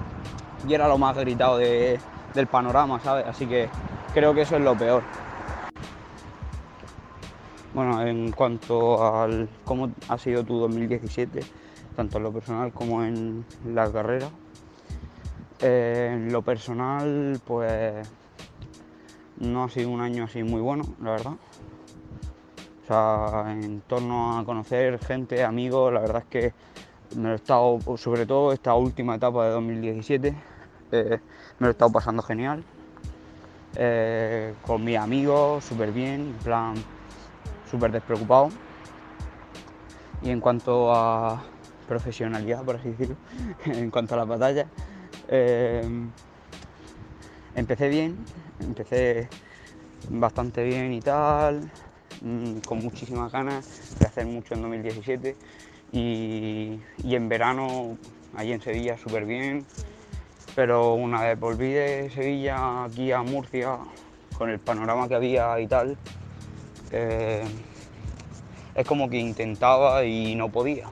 y 0.67 0.75
era 0.75 0.89
lo 0.89 0.99
más 0.99 1.17
gritado 1.17 1.57
de- 1.59 1.99
del 2.35 2.47
panorama, 2.47 3.01
¿sabes? 3.01 3.27
Así 3.27 3.47
que 3.47 3.69
creo 4.13 4.35
que 4.35 4.43
eso 4.43 4.57
es 4.57 4.63
lo 4.63 4.77
peor. 4.77 5.03
Bueno, 7.75 8.03
en 8.03 8.33
cuanto 8.33 9.23
al 9.23 9.49
cómo 9.65 9.91
ha 10.09 10.19
sido 10.19 10.43
tu 10.45 10.59
2017, 10.59 11.41
tanto 11.95 12.17
en 12.19 12.25
lo 12.25 12.33
personal 12.33 12.73
como 12.73 13.03
en 13.05 13.45
la 13.65 13.91
carrera, 13.91 14.29
eh, 15.61 16.11
en 16.13 16.33
lo 16.33 16.43
personal, 16.43 17.41
pues 17.45 18.09
no 19.41 19.65
ha 19.65 19.69
sido 19.69 19.91
un 19.91 20.01
año 20.01 20.25
así 20.25 20.43
muy 20.43 20.61
bueno, 20.61 20.85
la 21.03 21.13
verdad. 21.13 21.33
O 22.83 22.87
sea, 22.87 23.53
en 23.53 23.83
torno 23.83 24.39
a 24.39 24.45
conocer 24.45 24.99
gente, 24.99 25.45
amigos, 25.45 25.93
la 25.93 26.01
verdad 26.01 26.23
es 26.23 26.29
que 26.29 26.55
me 27.17 27.29
lo 27.29 27.33
he 27.33 27.37
estado, 27.37 27.79
sobre 27.97 28.27
todo 28.27 28.53
esta 28.53 28.75
última 28.75 29.17
etapa 29.17 29.47
de 29.47 29.51
2017, 29.53 30.35
eh, 30.93 31.21
me 31.59 31.65
lo 31.65 31.69
he 31.69 31.71
estado 31.71 31.93
pasando 31.93 32.23
genial. 32.23 32.65
Eh, 33.77 34.55
con 34.67 34.83
mis 34.85 34.97
amigos, 34.97 35.65
súper 35.65 35.93
bien, 35.93 36.21
en 36.21 36.45
plan, 36.45 36.75
súper 37.71 37.93
despreocupado. 37.93 38.49
Y 40.23 40.31
en 40.31 40.41
cuanto 40.41 40.93
a 40.95 41.43
profesionalidad, 41.87 42.65
por 42.65 42.77
así 42.77 42.91
decirlo, 42.91 43.17
en 43.67 43.91
cuanto 43.91 44.15
a 44.15 44.19
la 44.19 44.25
batalla, 44.25 44.67
eh, 45.29 45.83
empecé 47.55 47.89
bien, 47.89 48.17
empecé 48.61 49.29
bastante 50.09 50.65
bien 50.65 50.93
y 50.93 51.01
tal, 51.01 51.71
mm, 52.23 52.59
con 52.61 52.79
muchísimas 52.79 53.31
ganas 53.33 53.99
de 53.99 54.07
hacer 54.07 54.27
mucho 54.27 54.55
en 54.55 54.63
2017 54.63 55.37
y, 55.93 56.81
y 57.03 57.15
en 57.15 57.29
verano 57.29 57.99
allí 58.35 58.53
en 58.53 58.61
Sevilla 58.61 58.97
súper 58.97 59.25
bien, 59.25 59.67
pero 60.55 60.95
una 60.95 61.23
vez 61.23 61.39
volví 61.39 61.73
de 61.73 62.11
Sevilla 62.11 62.85
aquí 62.85 63.13
a 63.13 63.23
Murcia 63.23 63.79
con 64.37 64.51
el 64.51 64.61
panorama 64.61 65.09
que 65.09 65.15
había 65.15 65.59
y 65.61 65.67
tal, 65.67 65.97
eh, 66.91 67.45
es 68.75 68.87
como 68.87 69.11
que 69.11 69.19
intentaba 69.19 70.05
y 70.05 70.37
no 70.37 70.51
podía. 70.51 70.89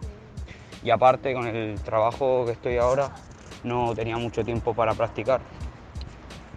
Y 0.82 0.90
aparte 0.90 1.32
con 1.32 1.46
el 1.46 1.80
trabajo 1.80 2.44
que 2.44 2.52
estoy 2.52 2.76
ahora 2.76 3.10
no 3.66 3.94
tenía 3.94 4.16
mucho 4.16 4.44
tiempo 4.44 4.72
para 4.74 4.94
practicar, 4.94 5.40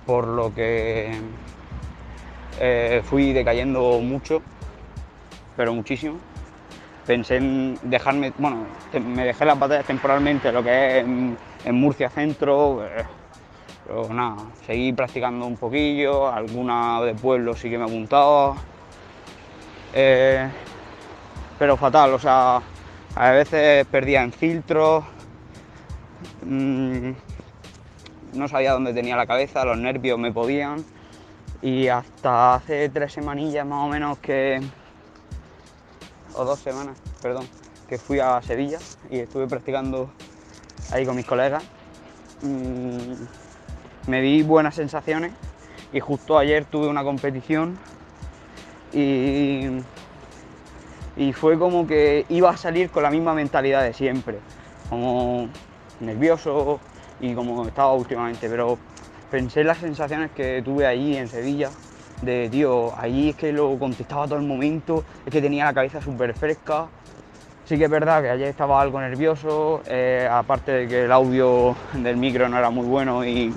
por 0.05 0.27
lo 0.27 0.53
que 0.53 1.11
eh, 2.59 3.01
fui 3.03 3.33
decayendo 3.33 3.99
mucho, 3.99 4.41
pero 5.57 5.73
muchísimo. 5.73 6.17
Pensé 7.05 7.37
en 7.37 7.79
dejarme, 7.81 8.31
bueno, 8.37 8.67
me 9.03 9.25
dejé 9.25 9.43
las 9.43 9.57
batallas 9.57 9.85
temporalmente, 9.85 10.51
lo 10.51 10.63
que 10.63 10.99
es 10.99 11.03
en, 11.03 11.37
en 11.65 11.75
Murcia 11.75 12.09
Centro, 12.09 12.85
eh, 12.85 13.03
pero 13.87 14.13
nada, 14.13 14.37
seguí 14.67 14.93
practicando 14.93 15.47
un 15.47 15.57
poquillo, 15.57 16.31
alguna 16.31 17.01
de 17.01 17.15
pueblo 17.15 17.55
sí 17.55 17.69
que 17.69 17.79
me 17.79 17.85
apuntaba. 17.85 18.55
Eh, 19.93 20.47
pero 21.57 21.75
fatal, 21.75 22.13
o 22.13 22.19
sea, 22.19 22.61
a 23.15 23.31
veces 23.31 23.87
perdía 23.87 24.21
en 24.21 24.31
filtros, 24.31 25.03
mm, 26.45 27.11
no 28.33 28.47
sabía 28.47 28.73
dónde 28.73 28.93
tenía 28.93 29.15
la 29.15 29.25
cabeza, 29.25 29.65
los 29.65 29.77
nervios 29.77 30.19
me 30.19 30.31
podían 30.31 30.83
y 31.61 31.87
hasta 31.87 32.55
hace 32.55 32.89
tres 32.89 33.13
semanillas 33.13 33.65
más 33.65 33.85
o 33.85 33.89
menos 33.89 34.17
que, 34.19 34.61
o 36.35 36.45
dos 36.45 36.59
semanas, 36.59 36.97
perdón, 37.21 37.45
que 37.87 37.97
fui 37.97 38.19
a 38.19 38.41
Sevilla 38.41 38.79
y 39.09 39.19
estuve 39.19 39.47
practicando 39.47 40.11
ahí 40.91 41.05
con 41.05 41.15
mis 41.15 41.25
colegas. 41.25 41.63
Mm, 42.41 43.13
me 44.07 44.21
di 44.21 44.43
buenas 44.43 44.75
sensaciones 44.75 45.33
y 45.91 45.99
justo 45.99 46.37
ayer 46.37 46.65
tuve 46.65 46.87
una 46.87 47.03
competición 47.03 47.77
y, 48.93 49.81
y 51.17 51.33
fue 51.33 51.59
como 51.59 51.85
que 51.85 52.25
iba 52.29 52.49
a 52.49 52.57
salir 52.57 52.89
con 52.89 53.03
la 53.03 53.11
misma 53.11 53.33
mentalidad 53.33 53.83
de 53.83 53.93
siempre, 53.93 54.39
como 54.89 55.49
nervioso 55.99 56.79
y 57.19 57.33
como 57.33 57.67
estaba 57.67 57.93
últimamente, 57.93 58.49
pero 58.49 58.77
pensé 59.29 59.61
en 59.61 59.67
las 59.67 59.77
sensaciones 59.77 60.31
que 60.31 60.61
tuve 60.63 60.85
allí 60.87 61.15
en 61.15 61.29
Sevilla, 61.29 61.71
de 62.21 62.49
tío, 62.49 62.93
allí 62.97 63.29
es 63.29 63.35
que 63.35 63.51
lo 63.51 63.77
contestaba 63.77 64.25
todo 64.25 64.39
el 64.39 64.45
momento, 64.45 65.03
es 65.25 65.31
que 65.31 65.41
tenía 65.41 65.65
la 65.65 65.73
cabeza 65.73 66.01
súper 66.01 66.33
fresca. 66.33 66.87
Sí 67.65 67.77
que 67.77 67.85
es 67.85 67.89
verdad 67.89 68.23
que 68.23 68.29
ayer 68.29 68.47
estaba 68.47 68.81
algo 68.81 68.99
nervioso, 68.99 69.83
eh, 69.85 70.27
aparte 70.29 70.71
de 70.71 70.87
que 70.87 71.05
el 71.05 71.11
audio 71.11 71.75
del 71.93 72.17
micro 72.17 72.49
no 72.49 72.57
era 72.57 72.71
muy 72.71 72.85
bueno 72.85 73.23
y, 73.23 73.53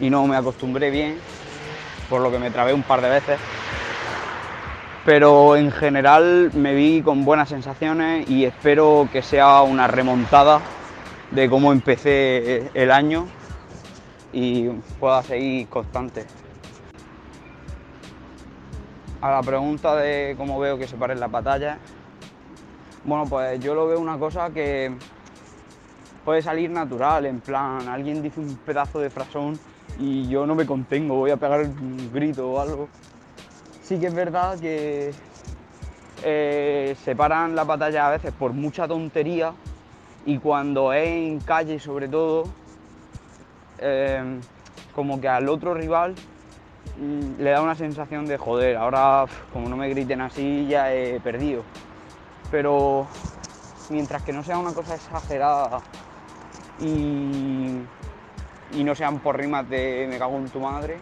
y 0.00 0.10
no 0.10 0.26
me 0.26 0.36
acostumbré 0.36 0.90
bien, 0.90 1.20
por 2.08 2.20
lo 2.20 2.30
que 2.30 2.40
me 2.40 2.50
trabé 2.50 2.74
un 2.74 2.82
par 2.82 3.00
de 3.02 3.08
veces. 3.08 3.38
Pero 5.04 5.56
en 5.56 5.70
general 5.72 6.50
me 6.54 6.74
vi 6.74 7.00
con 7.00 7.24
buenas 7.24 7.48
sensaciones 7.48 8.28
y 8.28 8.44
espero 8.44 9.08
que 9.10 9.22
sea 9.22 9.62
una 9.62 9.86
remontada 9.86 10.60
de 11.30 11.48
cómo 11.48 11.72
empecé 11.72 12.70
el 12.74 12.90
año 12.90 13.26
y 14.32 14.68
pueda 14.98 15.22
seguir 15.22 15.68
constante. 15.68 16.26
A 19.22 19.30
la 19.30 19.42
pregunta 19.42 19.96
de 19.96 20.34
cómo 20.36 20.58
veo 20.58 20.78
que 20.78 20.86
se 20.86 20.96
paren 20.96 21.18
las 21.18 21.30
batallas, 21.30 21.78
bueno, 23.04 23.24
pues 23.24 23.58
yo 23.60 23.74
lo 23.74 23.86
veo 23.86 23.98
una 23.98 24.18
cosa 24.18 24.50
que 24.50 24.92
puede 26.24 26.42
salir 26.42 26.70
natural, 26.70 27.24
en 27.24 27.40
plan, 27.40 27.88
alguien 27.88 28.22
dice 28.22 28.38
un 28.40 28.56
pedazo 28.56 28.98
de 29.00 29.08
frasón 29.08 29.58
y 29.98 30.28
yo 30.28 30.46
no 30.46 30.54
me 30.54 30.66
contengo, 30.66 31.16
voy 31.16 31.30
a 31.30 31.38
pegar 31.38 31.60
un 31.60 32.10
grito 32.12 32.50
o 32.50 32.60
algo. 32.60 32.88
Sí 33.90 33.98
que 33.98 34.06
es 34.06 34.14
verdad 34.14 34.56
que 34.60 35.12
eh, 36.22 36.96
se 37.02 37.16
paran 37.16 37.56
las 37.56 37.66
batallas 37.66 38.04
a 38.04 38.10
veces 38.10 38.32
por 38.32 38.52
mucha 38.52 38.86
tontería 38.86 39.52
y 40.24 40.38
cuando 40.38 40.92
es 40.92 41.08
en 41.08 41.40
calle 41.40 41.80
sobre 41.80 42.06
todo, 42.06 42.44
eh, 43.78 44.38
como 44.94 45.20
que 45.20 45.26
al 45.26 45.48
otro 45.48 45.74
rival 45.74 46.14
mm, 47.00 47.42
le 47.42 47.50
da 47.50 47.62
una 47.62 47.74
sensación 47.74 48.28
de 48.28 48.38
joder, 48.38 48.76
ahora 48.76 49.24
como 49.52 49.68
no 49.68 49.76
me 49.76 49.88
griten 49.88 50.20
así 50.20 50.68
ya 50.68 50.94
he 50.94 51.18
perdido. 51.18 51.64
Pero 52.52 53.08
mientras 53.88 54.22
que 54.22 54.32
no 54.32 54.44
sea 54.44 54.56
una 54.56 54.72
cosa 54.72 54.94
exagerada 54.94 55.80
y, 56.80 57.80
y 58.72 58.84
no 58.84 58.94
sean 58.94 59.18
por 59.18 59.36
rimas 59.36 59.68
de 59.68 60.06
me 60.08 60.16
cago 60.16 60.36
en 60.36 60.48
tu 60.48 60.60
madre, 60.60 61.00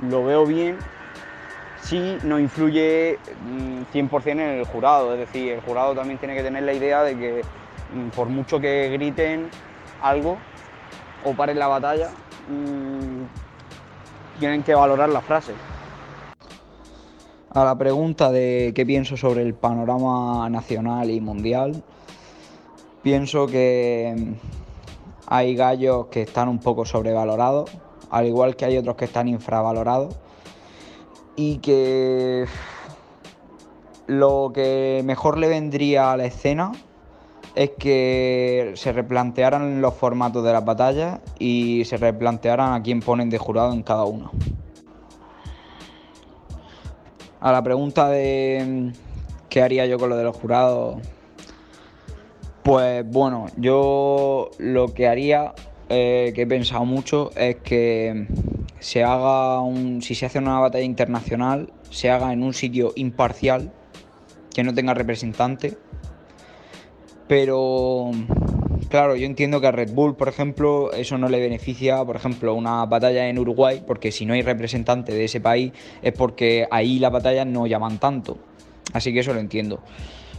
lo 0.00 0.24
veo 0.24 0.46
bien 0.46 0.78
sí 1.84 2.16
no 2.24 2.40
influye 2.40 3.18
100% 3.92 4.24
mm, 4.24 4.28
en 4.28 4.40
el 4.40 4.64
jurado, 4.64 5.12
es 5.12 5.20
decir, 5.20 5.52
el 5.52 5.60
jurado 5.60 5.94
también 5.94 6.18
tiene 6.18 6.34
que 6.34 6.42
tener 6.42 6.62
la 6.62 6.72
idea 6.72 7.02
de 7.02 7.16
que 7.16 7.42
mm, 7.94 8.08
por 8.10 8.28
mucho 8.28 8.58
que 8.58 8.88
griten 8.88 9.48
algo 10.00 10.38
o 11.24 11.34
paren 11.34 11.58
la 11.58 11.68
batalla, 11.68 12.08
mm, 12.48 14.38
tienen 14.40 14.62
que 14.62 14.74
valorar 14.74 15.10
la 15.10 15.20
frase. 15.20 15.52
A 17.50 17.64
la 17.64 17.78
pregunta 17.78 18.32
de 18.32 18.72
qué 18.74 18.84
pienso 18.84 19.16
sobre 19.16 19.42
el 19.42 19.54
panorama 19.54 20.48
nacional 20.50 21.10
y 21.10 21.20
mundial, 21.20 21.84
pienso 23.02 23.46
que 23.46 24.34
hay 25.26 25.54
gallos 25.54 26.06
que 26.06 26.22
están 26.22 26.48
un 26.48 26.58
poco 26.58 26.84
sobrevalorados, 26.84 27.70
al 28.10 28.26
igual 28.26 28.56
que 28.56 28.64
hay 28.64 28.76
otros 28.76 28.96
que 28.96 29.04
están 29.04 29.28
infravalorados 29.28 30.16
y 31.36 31.58
que 31.58 32.46
lo 34.06 34.52
que 34.54 35.02
mejor 35.04 35.38
le 35.38 35.48
vendría 35.48 36.12
a 36.12 36.16
la 36.16 36.26
escena 36.26 36.72
es 37.54 37.70
que 37.78 38.72
se 38.74 38.92
replantearan 38.92 39.80
los 39.80 39.94
formatos 39.94 40.44
de 40.44 40.52
las 40.52 40.64
batallas 40.64 41.20
y 41.38 41.84
se 41.84 41.96
replantearan 41.96 42.74
a 42.74 42.82
quién 42.82 43.00
ponen 43.00 43.30
de 43.30 43.38
jurado 43.38 43.72
en 43.72 43.82
cada 43.82 44.04
uno. 44.04 44.32
A 47.40 47.52
la 47.52 47.62
pregunta 47.62 48.08
de 48.08 48.92
qué 49.48 49.62
haría 49.62 49.86
yo 49.86 49.98
con 49.98 50.08
lo 50.08 50.16
de 50.16 50.24
los 50.24 50.36
jurados, 50.36 50.96
pues 52.62 53.06
bueno, 53.06 53.46
yo 53.56 54.50
lo 54.58 54.94
que 54.94 55.06
haría, 55.06 55.52
eh, 55.90 56.32
que 56.34 56.42
he 56.42 56.46
pensado 56.46 56.86
mucho, 56.86 57.30
es 57.36 57.56
que 57.56 58.26
se 58.78 59.02
haga 59.02 59.60
un, 59.60 60.02
si 60.02 60.14
se 60.14 60.26
hace 60.26 60.38
una 60.38 60.58
batalla 60.58 60.84
internacional, 60.84 61.72
se 61.90 62.10
haga 62.10 62.32
en 62.32 62.42
un 62.42 62.54
sitio 62.54 62.92
imparcial, 62.96 63.72
que 64.54 64.62
no 64.62 64.72
tenga 64.74 64.94
representante. 64.94 65.76
Pero, 67.26 68.10
claro, 68.88 69.16
yo 69.16 69.26
entiendo 69.26 69.60
que 69.60 69.66
a 69.66 69.72
Red 69.72 69.92
Bull, 69.92 70.16
por 70.16 70.28
ejemplo, 70.28 70.92
eso 70.92 71.18
no 71.18 71.28
le 71.28 71.40
beneficia, 71.40 72.04
por 72.04 72.16
ejemplo, 72.16 72.54
una 72.54 72.84
batalla 72.86 73.28
en 73.28 73.38
Uruguay, 73.38 73.82
porque 73.86 74.12
si 74.12 74.26
no 74.26 74.34
hay 74.34 74.42
representante 74.42 75.12
de 75.12 75.24
ese 75.24 75.40
país 75.40 75.72
es 76.02 76.12
porque 76.12 76.66
ahí 76.70 76.98
las 76.98 77.12
batallas 77.12 77.46
no 77.46 77.66
llaman 77.66 77.98
tanto. 77.98 78.38
Así 78.92 79.12
que 79.12 79.20
eso 79.20 79.32
lo 79.34 79.40
entiendo. 79.40 79.80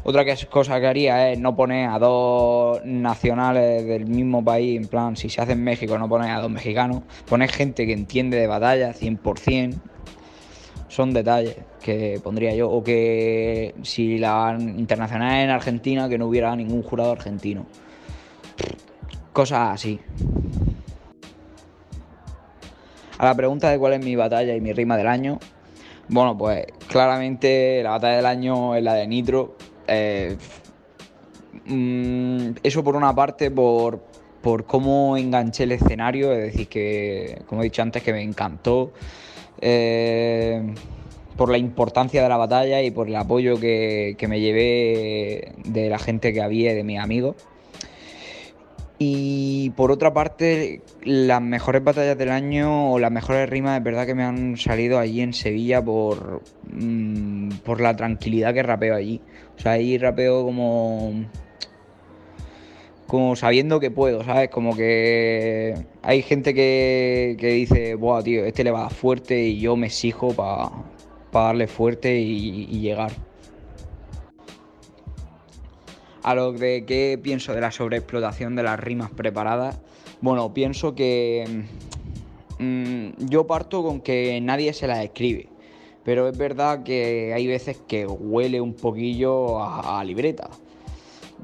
Otra 0.07 0.23
cosa 0.51 0.79
que 0.79 0.85
haría 0.85 1.31
es 1.31 1.39
no 1.39 1.55
poner 1.55 1.89
a 1.89 1.97
dos 1.97 2.79
nacionales 2.85 3.83
del 3.87 4.05
mismo 4.05 4.45
país, 4.45 4.79
en 4.79 4.87
plan, 4.87 5.15
si 5.15 5.29
se 5.29 5.41
hace 5.41 5.53
en 5.53 5.63
México, 5.63 5.97
no 5.97 6.07
poner 6.07 6.29
a 6.29 6.41
dos 6.41 6.51
mexicanos, 6.51 7.01
poner 7.27 7.49
gente 7.49 7.87
que 7.87 7.93
entiende 7.93 8.37
de 8.37 8.45
batalla 8.45 8.93
100%. 8.93 9.73
Son 10.89 11.11
detalles 11.11 11.57
que 11.81 12.19
pondría 12.23 12.53
yo. 12.53 12.69
O 12.69 12.83
que 12.83 13.73
si 13.81 14.19
la 14.19 14.55
internacional 14.59 15.39
es 15.39 15.43
en 15.45 15.49
Argentina, 15.49 16.07
que 16.07 16.19
no 16.19 16.27
hubiera 16.27 16.55
ningún 16.55 16.83
jurado 16.83 17.11
argentino. 17.11 17.65
Cosas 19.33 19.73
así. 19.73 19.99
A 23.17 23.25
la 23.25 23.33
pregunta 23.33 23.71
de 23.71 23.79
cuál 23.79 23.93
es 23.93 24.05
mi 24.05 24.15
batalla 24.15 24.55
y 24.55 24.61
mi 24.61 24.71
rima 24.71 24.97
del 24.97 25.07
año, 25.07 25.39
bueno, 26.09 26.37
pues 26.37 26.67
claramente 26.87 27.81
la 27.81 27.89
batalla 27.89 28.17
del 28.17 28.27
año 28.27 28.75
es 28.75 28.83
la 28.83 28.93
de 28.93 29.07
Nitro, 29.07 29.55
eh, 29.87 30.37
mm, 31.65 32.49
eso 32.63 32.83
por 32.83 32.95
una 32.95 33.13
parte, 33.13 33.51
por, 33.51 34.01
cómo 34.67 35.17
enganché 35.17 35.63
el 35.63 35.73
escenario, 35.73 36.31
es 36.33 36.53
decir, 36.53 36.67
que, 36.67 37.41
como 37.47 37.61
he 37.61 37.65
dicho 37.65 37.81
antes, 37.81 38.03
que 38.03 38.13
me 38.13 38.21
encantó. 38.21 38.91
Eh, 39.61 40.73
por 41.37 41.49
la 41.49 41.57
importancia 41.57 42.23
de 42.23 42.29
la 42.29 42.37
batalla 42.37 42.81
y 42.81 42.91
por 42.91 43.07
el 43.07 43.15
apoyo 43.15 43.59
que, 43.59 44.15
que, 44.17 44.27
me 44.27 44.39
llevé 44.39 45.53
de 45.65 45.89
la 45.89 45.99
gente 45.99 46.31
que 46.31 46.41
había 46.41 46.71
y 46.71 46.75
de 46.75 46.83
mis 46.83 46.99
amigos. 46.99 47.35
Y 48.97 49.71
por 49.71 49.91
otra 49.91 50.13
parte, 50.13 50.81
las 51.03 51.41
mejores 51.41 51.83
batallas 51.83 52.17
del 52.17 52.31
año 52.31 52.91
o 52.93 52.99
las 52.99 53.11
mejores 53.11 53.49
rimas, 53.49 53.77
es 53.77 53.83
verdad 53.83 54.05
que 54.05 54.15
me 54.15 54.23
han 54.23 54.55
salido 54.57 54.99
allí 54.99 55.21
en 55.21 55.33
Sevilla 55.33 55.83
por, 55.83 56.41
mm, 56.71 57.49
por 57.65 57.81
la 57.81 57.95
tranquilidad 57.95 58.53
que 58.53 58.63
rapeo 58.63 58.95
allí. 58.95 59.21
O 59.57 59.61
sea, 59.61 59.73
ahí 59.73 59.97
rapeo 59.97 60.45
como. 60.45 61.25
como 63.07 63.35
sabiendo 63.35 63.79
que 63.79 63.91
puedo, 63.91 64.23
¿sabes? 64.23 64.49
Como 64.49 64.75
que 64.75 65.75
hay 66.01 66.21
gente 66.21 66.53
que, 66.53 67.35
que 67.39 67.47
dice, 67.47 67.95
Buah, 67.95 68.23
tío, 68.23 68.45
este 68.45 68.63
le 68.63 68.71
va 68.71 68.89
fuerte 68.89 69.41
y 69.43 69.59
yo 69.59 69.75
me 69.75 69.87
exijo 69.87 70.29
para 70.33 70.71
darle 71.33 71.67
fuerte 71.67 72.17
y 72.17 72.79
llegar. 72.79 73.11
A 76.25 76.33
lo 76.33 76.53
de 76.53 76.85
qué 76.87 77.19
pienso 77.21 77.53
de 77.53 77.61
la 77.61 77.69
sobreexplotación 77.69 78.55
de 78.55 78.63
las 78.63 78.79
rimas 78.79 79.11
preparadas, 79.11 79.77
bueno, 80.21 80.55
pienso 80.55 80.95
que 80.95 81.67
mm, 82.57 83.27
yo 83.27 83.45
parto 83.45 83.83
con 83.83 84.01
que 84.01 84.41
nadie 84.41 84.73
se 84.73 84.87
las 84.87 85.03
escribe, 85.03 85.49
pero 86.03 86.27
es 86.27 86.35
verdad 86.35 86.81
que 86.81 87.31
hay 87.31 87.45
veces 87.45 87.79
que 87.87 88.07
huele 88.07 88.59
un 88.59 88.73
poquillo 88.73 89.63
a, 89.63 90.03
libreta. 90.03 90.49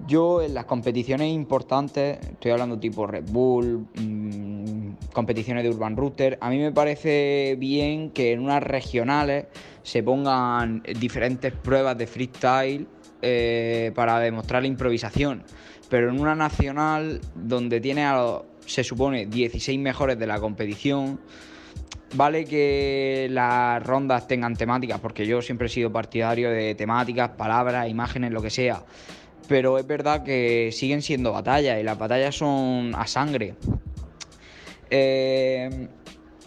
Yo 0.07 0.41
en 0.41 0.55
las 0.55 0.65
competiciones 0.65 1.31
importantes, 1.31 2.17
estoy 2.27 2.49
hablando 2.49 2.79
tipo 2.79 3.05
Red 3.05 3.25
Bull, 3.29 3.85
mm, 3.93 4.93
competiciones 5.13 5.61
de 5.63 5.69
Urban 5.69 5.95
Router, 5.95 6.39
a 6.41 6.49
mí 6.49 6.57
me 6.57 6.71
parece 6.71 7.55
bien 7.59 8.09
que 8.09 8.31
en 8.31 8.39
unas 8.39 8.63
regionales 8.63 9.45
se 9.83 10.01
pongan 10.01 10.81
diferentes 10.99 11.53
pruebas 11.53 11.95
de 11.99 12.07
freestyle 12.07 12.87
eh, 13.21 13.91
para 13.95 14.19
demostrar 14.19 14.61
la 14.61 14.67
improvisación. 14.67 15.43
Pero 15.89 16.09
en 16.09 16.19
una 16.19 16.35
nacional 16.35 17.19
donde 17.35 17.81
tiene 17.81 18.05
a 18.05 18.15
los, 18.15 18.41
se 18.65 18.83
supone, 18.83 19.25
16 19.25 19.79
mejores 19.79 20.17
de 20.17 20.27
la 20.27 20.39
competición, 20.39 21.19
vale 22.15 22.45
que 22.45 23.27
las 23.29 23.83
rondas 23.83 24.27
tengan 24.27 24.55
temáticas, 24.55 24.99
porque 24.99 25.25
yo 25.25 25.41
siempre 25.41 25.67
he 25.67 25.69
sido 25.69 25.91
partidario 25.91 26.49
de 26.49 26.75
temáticas, 26.75 27.29
palabras, 27.29 27.89
imágenes, 27.89 28.31
lo 28.31 28.41
que 28.41 28.49
sea. 28.49 28.83
Pero 29.47 29.77
es 29.77 29.85
verdad 29.85 30.23
que 30.23 30.69
siguen 30.71 31.01
siendo 31.01 31.33
batallas 31.33 31.79
y 31.79 31.83
las 31.83 31.97
batallas 31.97 32.35
son 32.35 32.93
a 32.95 33.05
sangre. 33.07 33.55
Eh, 34.89 35.87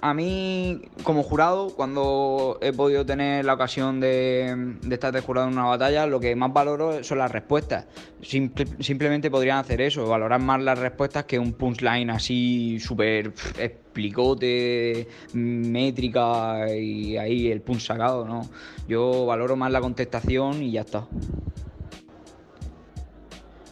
a 0.05 0.13
mí, 0.13 0.83
como 1.03 1.23
jurado, 1.23 1.71
cuando 1.75 2.59
he 2.61 2.75
podido 2.75 3.07
tener 3.07 3.43
la 3.47 3.55
ocasión 3.55 4.01
de, 4.01 4.77
estar 4.91 5.15
de 5.15 5.23
jurado 5.23 5.49
en 5.49 5.55
una 5.55 5.65
batalla, 5.65 6.07
lo 6.07 6.21
que 6.21 6.37
más 6.37 6.53
valoro 6.53 7.03
son 7.03 7.17
las 7.17 7.33
respuestas. 7.33 7.87
Simple- 8.21 8.67
simplemente 8.81 9.31
podrían 9.31 9.57
hacer 9.57 9.81
eso, 9.81 10.07
valorar 10.07 10.43
más 10.43 10.61
las 10.61 10.79
respuestas 10.79 11.25
que 11.25 11.39
un 11.39 11.55
punchline 11.55 12.11
así 12.11 12.79
súper 12.81 13.33
explicote, 13.59 15.09
métrica 15.33 16.69
y 16.77 17.17
ahí 17.17 17.51
el 17.51 17.63
punch 17.63 17.87
sacado, 17.87 18.27
¿no? 18.27 18.47
Yo 18.87 19.25
valoro 19.25 19.57
más 19.57 19.73
la 19.73 19.81
contestación 19.81 20.63
y 20.63 20.73
ya 20.73 20.83
está. 20.83 21.07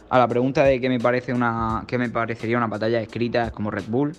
A 0.09 0.17
la 0.17 0.27
pregunta 0.27 0.63
de 0.63 0.81
qué 0.81 0.89
me 0.89 0.99
parece 0.99 1.31
una. 1.31 1.83
qué 1.87 1.99
me 1.99 2.09
parecería 2.09 2.57
una 2.57 2.67
batalla 2.67 2.99
escrita 3.01 3.51
como 3.51 3.69
Red 3.69 3.85
Bull. 3.87 4.13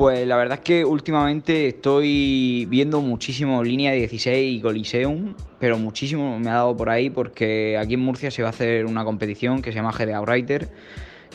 Pues 0.00 0.26
la 0.26 0.38
verdad 0.38 0.60
es 0.60 0.64
que 0.64 0.82
últimamente 0.82 1.68
estoy 1.68 2.64
viendo 2.70 3.02
muchísimo 3.02 3.62
Línea 3.62 3.92
16 3.92 4.56
y 4.56 4.62
Coliseum, 4.62 5.34
pero 5.58 5.76
muchísimo 5.76 6.38
me 6.38 6.48
ha 6.48 6.54
dado 6.54 6.74
por 6.74 6.88
ahí 6.88 7.10
porque 7.10 7.76
aquí 7.78 7.92
en 7.92 8.00
Murcia 8.00 8.30
se 8.30 8.40
va 8.40 8.48
a 8.48 8.50
hacer 8.50 8.86
una 8.86 9.04
competición 9.04 9.60
que 9.60 9.72
se 9.72 9.76
llama 9.76 9.92
GD 9.92 10.14
Outrider, 10.14 10.70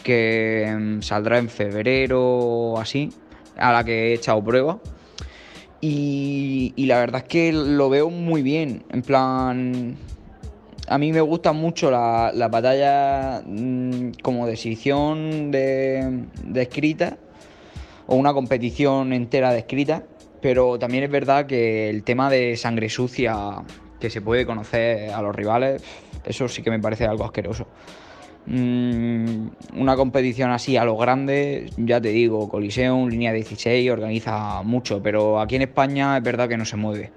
que 0.02 0.76
mm, 0.80 1.02
saldrá 1.04 1.38
en 1.38 1.48
febrero 1.50 2.24
o 2.28 2.80
así, 2.80 3.12
a 3.56 3.72
la 3.72 3.84
que 3.84 4.08
he 4.10 4.14
echado 4.16 4.44
prueba. 4.44 4.80
Y, 5.80 6.74
la 6.88 6.98
verdad 6.98 7.22
es 7.22 7.28
que 7.30 7.54
lo 7.54 7.92
veo 7.92 8.10
muy 8.10 8.42
bien, 8.42 8.84
en 8.90 9.04
plan, 9.04 9.96
a 10.88 10.98
mí 10.98 11.14
me 11.14 11.22
gustan 11.22 11.56
mucho 11.56 11.92
la- 11.92 12.32
las 12.34 12.50
batallas 12.50 13.44
mm, 13.46 14.14
como 14.24 14.48
de, 15.52 16.24
de 16.46 16.62
escrita 16.64 17.20
o 18.08 18.16
una 18.16 18.34
competición 18.34 19.14
entera 19.14 19.52
de 19.52 19.60
escrita, 19.60 20.04
pero 20.42 20.78
también 20.78 21.04
es 21.04 21.12
verdad 21.12 21.46
que 21.46 21.90
el 21.90 22.04
tema 22.04 22.30
de 22.30 22.56
sangre 22.58 22.90
sucia 22.90 23.64
que 24.00 24.10
se 24.10 24.22
puede 24.22 24.46
conocer 24.46 25.12
a 25.12 25.22
los 25.22 25.36
rivales, 25.36 25.84
eso 26.24 26.48
sí 26.48 26.62
que 26.62 26.70
me 26.70 26.80
parece 26.80 27.06
algo 27.06 27.26
asqueroso. 27.26 27.68
Mm, 28.48 29.48
una 29.78 29.96
competición 29.96 30.52
así 30.52 30.78
a 30.78 30.86
lo 30.86 30.96
grande, 30.98 31.72
ya 31.78 32.00
te 32.00 32.10
digo, 32.10 32.48
Coliseum, 32.48 33.10
línea 33.10 33.34
16, 33.34 33.90
organiza 33.90 34.62
mucho, 34.62 35.02
pero 35.02 35.40
aquí 35.40 35.56
en 35.56 35.64
España 35.64 36.18
es 36.18 36.24
verdad 36.24 36.48
que 36.48 36.58
no 36.58 36.66
se 36.66 36.76
mueve. 36.76 37.12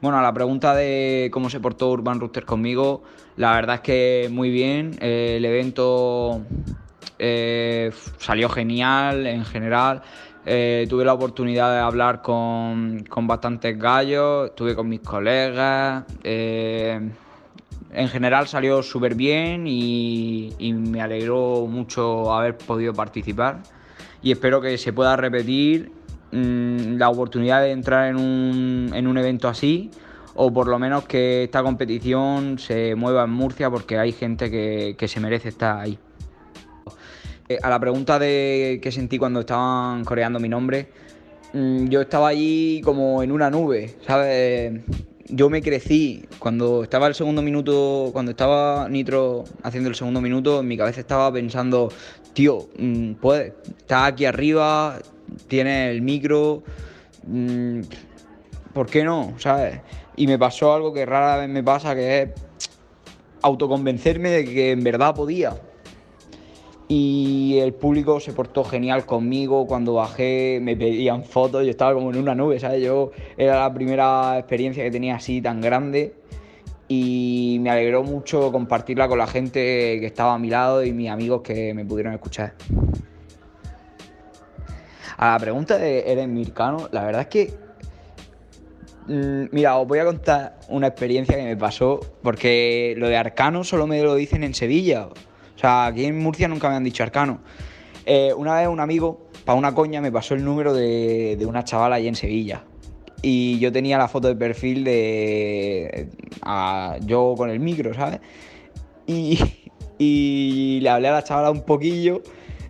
Bueno, 0.00 0.18
a 0.18 0.22
la 0.22 0.32
pregunta 0.32 0.74
de 0.76 1.30
cómo 1.32 1.50
se 1.50 1.58
portó 1.58 1.90
Urban 1.90 2.20
Rooster 2.20 2.44
conmigo, 2.44 3.02
la 3.36 3.54
verdad 3.54 3.76
es 3.76 3.80
que 3.80 4.28
muy 4.30 4.50
bien. 4.50 4.96
el 5.00 5.44
evento 5.44 6.42
eh, 7.18 7.90
salió 8.18 8.48
genial 8.48 9.26
en 9.26 9.44
general. 9.44 10.02
Eh, 10.44 10.86
tuve 10.88 11.04
la 11.04 11.12
oportunidad 11.14 11.72
de 11.72 11.80
hablar 11.80 12.22
con, 12.22 13.04
con 13.08 13.26
bastantes 13.26 13.78
gallos, 13.78 14.50
estuve 14.50 14.74
con 14.74 14.88
mis 14.88 15.00
colegas. 15.00 16.04
eh, 16.22 17.00
en 17.92 18.08
general 18.08 18.46
salió 18.46 18.82
súper 18.82 19.14
bien 19.14 19.66
y, 19.66 20.52
y 20.58 20.72
me 20.74 21.00
alegró 21.00 21.66
mucho 21.66 22.32
haber 22.34 22.56
podido 22.58 22.92
participar. 22.92 23.62
Y 24.22 24.32
espero 24.32 24.60
que 24.60 24.76
se 24.76 24.92
pueda 24.92 25.16
repetir 25.16 25.90
mm, 26.32 26.96
la 26.96 27.08
oportunidad 27.08 27.62
de 27.62 27.70
entrar 27.72 28.08
en 28.08 28.16
un, 28.16 28.90
en 28.94 29.06
un 29.06 29.18
evento 29.18 29.48
así 29.48 29.90
o 30.34 30.52
por 30.52 30.68
lo 30.68 30.78
menos 30.78 31.04
que 31.06 31.44
esta 31.44 31.62
competición 31.62 32.58
se 32.58 32.94
mueva 32.94 33.24
en 33.24 33.30
Murcia 33.30 33.70
porque 33.70 33.98
hay 33.98 34.12
gente 34.12 34.50
que, 34.50 34.94
que 34.98 35.08
se 35.08 35.20
merece 35.20 35.48
estar 35.48 35.80
ahí. 35.80 35.98
Eh, 37.48 37.58
A 37.62 37.70
la 37.70 37.78
pregunta 37.78 38.18
de 38.18 38.80
qué 38.82 38.90
sentí 38.90 39.18
cuando 39.18 39.40
estaban 39.40 40.04
coreando 40.04 40.40
mi 40.40 40.48
nombre, 40.48 40.88
mm, 41.52 41.88
yo 41.88 42.00
estaba 42.00 42.28
allí 42.28 42.80
como 42.84 43.22
en 43.22 43.30
una 43.30 43.50
nube, 43.50 43.94
¿sabes? 44.06 44.80
Yo 45.28 45.48
me 45.50 45.62
crecí. 45.62 46.24
Cuando 46.38 46.82
estaba 46.82 47.06
el 47.06 47.14
segundo 47.14 47.42
minuto, 47.42 48.10
cuando 48.12 48.32
estaba 48.32 48.88
Nitro 48.88 49.44
haciendo 49.62 49.88
el 49.88 49.94
segundo 49.94 50.20
minuto, 50.20 50.60
en 50.60 50.68
mi 50.68 50.76
cabeza 50.76 51.00
estaba 51.00 51.32
pensando, 51.32 51.88
tío, 52.32 52.68
mm, 52.78 53.12
puedes, 53.14 53.52
estás 53.78 54.12
aquí 54.12 54.24
arriba, 54.24 54.98
tienes 55.48 55.90
el 55.94 56.02
micro, 56.02 56.62
mm, 57.26 57.80
¿por 58.72 58.86
qué 58.88 59.04
no? 59.04 59.34
¿Sabes? 59.38 59.80
Y 60.16 60.26
me 60.26 60.38
pasó 60.38 60.74
algo 60.74 60.92
que 60.92 61.06
rara 61.06 61.36
vez 61.38 61.48
me 61.48 61.62
pasa, 61.62 61.94
que 61.94 62.22
es 62.22 62.30
autoconvencerme 63.42 64.30
de 64.30 64.44
que 64.44 64.72
en 64.72 64.82
verdad 64.82 65.14
podía. 65.14 65.54
Y 66.88 67.58
el 67.58 67.74
público 67.74 68.20
se 68.20 68.32
portó 68.32 68.62
genial 68.64 69.06
conmigo. 69.06 69.66
Cuando 69.66 69.94
bajé 69.94 70.60
me 70.62 70.76
pedían 70.76 71.24
fotos, 71.24 71.64
yo 71.64 71.70
estaba 71.70 71.94
como 71.94 72.10
en 72.10 72.18
una 72.18 72.34
nube, 72.34 72.60
¿sabes? 72.60 72.82
Yo 72.82 73.10
era 73.36 73.60
la 73.60 73.74
primera 73.74 74.38
experiencia 74.38 74.84
que 74.84 74.90
tenía 74.90 75.16
así 75.16 75.42
tan 75.42 75.60
grande. 75.60 76.14
Y 76.88 77.58
me 77.60 77.70
alegró 77.70 78.04
mucho 78.04 78.52
compartirla 78.52 79.08
con 79.08 79.18
la 79.18 79.26
gente 79.26 79.60
que 79.98 80.06
estaba 80.06 80.34
a 80.34 80.38
mi 80.38 80.48
lado 80.48 80.84
y 80.84 80.92
mis 80.92 81.10
amigos 81.10 81.42
que 81.42 81.74
me 81.74 81.84
pudieron 81.84 82.12
escuchar. 82.12 82.54
A 85.16 85.32
la 85.32 85.38
pregunta 85.38 85.78
de 85.78 86.12
¿eres 86.12 86.28
mircano? 86.28 86.88
La 86.92 87.04
verdad 87.04 87.22
es 87.22 87.28
que 87.28 87.66
Mm, 89.08 89.44
Mira, 89.52 89.78
os 89.78 89.86
voy 89.86 90.00
a 90.00 90.04
contar 90.04 90.58
una 90.68 90.88
experiencia 90.88 91.36
que 91.36 91.44
me 91.44 91.56
pasó, 91.56 92.00
porque 92.22 92.94
lo 92.96 93.08
de 93.08 93.16
arcano 93.16 93.62
solo 93.62 93.86
me 93.86 94.02
lo 94.02 94.14
dicen 94.14 94.42
en 94.44 94.54
Sevilla. 94.54 95.08
O 95.56 95.58
sea, 95.58 95.86
aquí 95.86 96.04
en 96.04 96.18
Murcia 96.18 96.46
nunca 96.48 96.68
me 96.68 96.76
han 96.76 96.84
dicho 96.84 97.02
arcano. 97.02 97.40
Eh, 98.04 98.32
una 98.36 98.54
vez 98.56 98.68
un 98.68 98.78
amigo, 98.78 99.26
para 99.44 99.58
una 99.58 99.74
coña, 99.74 100.00
me 100.00 100.12
pasó 100.12 100.34
el 100.34 100.44
número 100.44 100.74
de, 100.74 101.36
de 101.36 101.46
una 101.46 101.64
chavala 101.64 101.96
ahí 101.96 102.06
en 102.06 102.14
Sevilla. 102.14 102.62
Y 103.22 103.58
yo 103.58 103.72
tenía 103.72 103.98
la 103.98 104.08
foto 104.08 104.28
de 104.28 104.36
perfil 104.36 104.84
de. 104.84 106.08
yo 107.06 107.34
con 107.36 107.50
el 107.50 107.58
micro, 107.58 107.94
¿sabes? 107.94 108.20
Y, 109.06 109.38
y 109.98 110.80
le 110.82 110.88
hablé 110.90 111.08
a 111.08 111.12
la 111.12 111.24
chavala 111.24 111.50
un 111.50 111.62
poquillo 111.62 112.22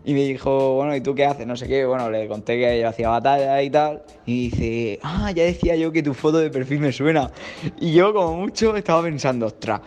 y 0.06 0.14
me 0.14 0.20
dijo, 0.20 0.74
bueno, 0.74 0.94
¿y 0.94 1.00
tú 1.00 1.16
qué 1.16 1.26
haces? 1.26 1.48
No 1.48 1.56
sé 1.56 1.66
qué. 1.66 1.84
Bueno, 1.84 2.08
le 2.08 2.28
conté 2.28 2.56
que 2.56 2.80
yo 2.80 2.88
hacía 2.88 3.08
batalla 3.08 3.60
y 3.60 3.70
tal. 3.70 4.04
Y 4.24 4.50
dice, 4.50 5.00
ah, 5.02 5.32
ya 5.32 5.42
decía 5.42 5.74
yo 5.74 5.90
que 5.90 6.00
tu 6.00 6.14
foto 6.14 6.38
de 6.38 6.48
perfil 6.48 6.78
me 6.78 6.92
suena. 6.92 7.32
Y 7.80 7.92
yo, 7.92 8.14
como 8.14 8.36
mucho, 8.36 8.76
estaba 8.76 9.02
pensando, 9.02 9.46
ostras, 9.46 9.80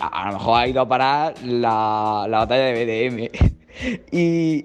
a 0.00 0.06
a 0.06 0.26
lo 0.26 0.38
mejor 0.38 0.60
ha 0.60 0.68
ido 0.68 0.80
a 0.80 0.88
parar 0.88 1.34
la, 1.44 2.26
la 2.28 2.38
batalla 2.38 2.64
de 2.64 3.10
BDM. 3.10 3.56
Y, 4.10 4.62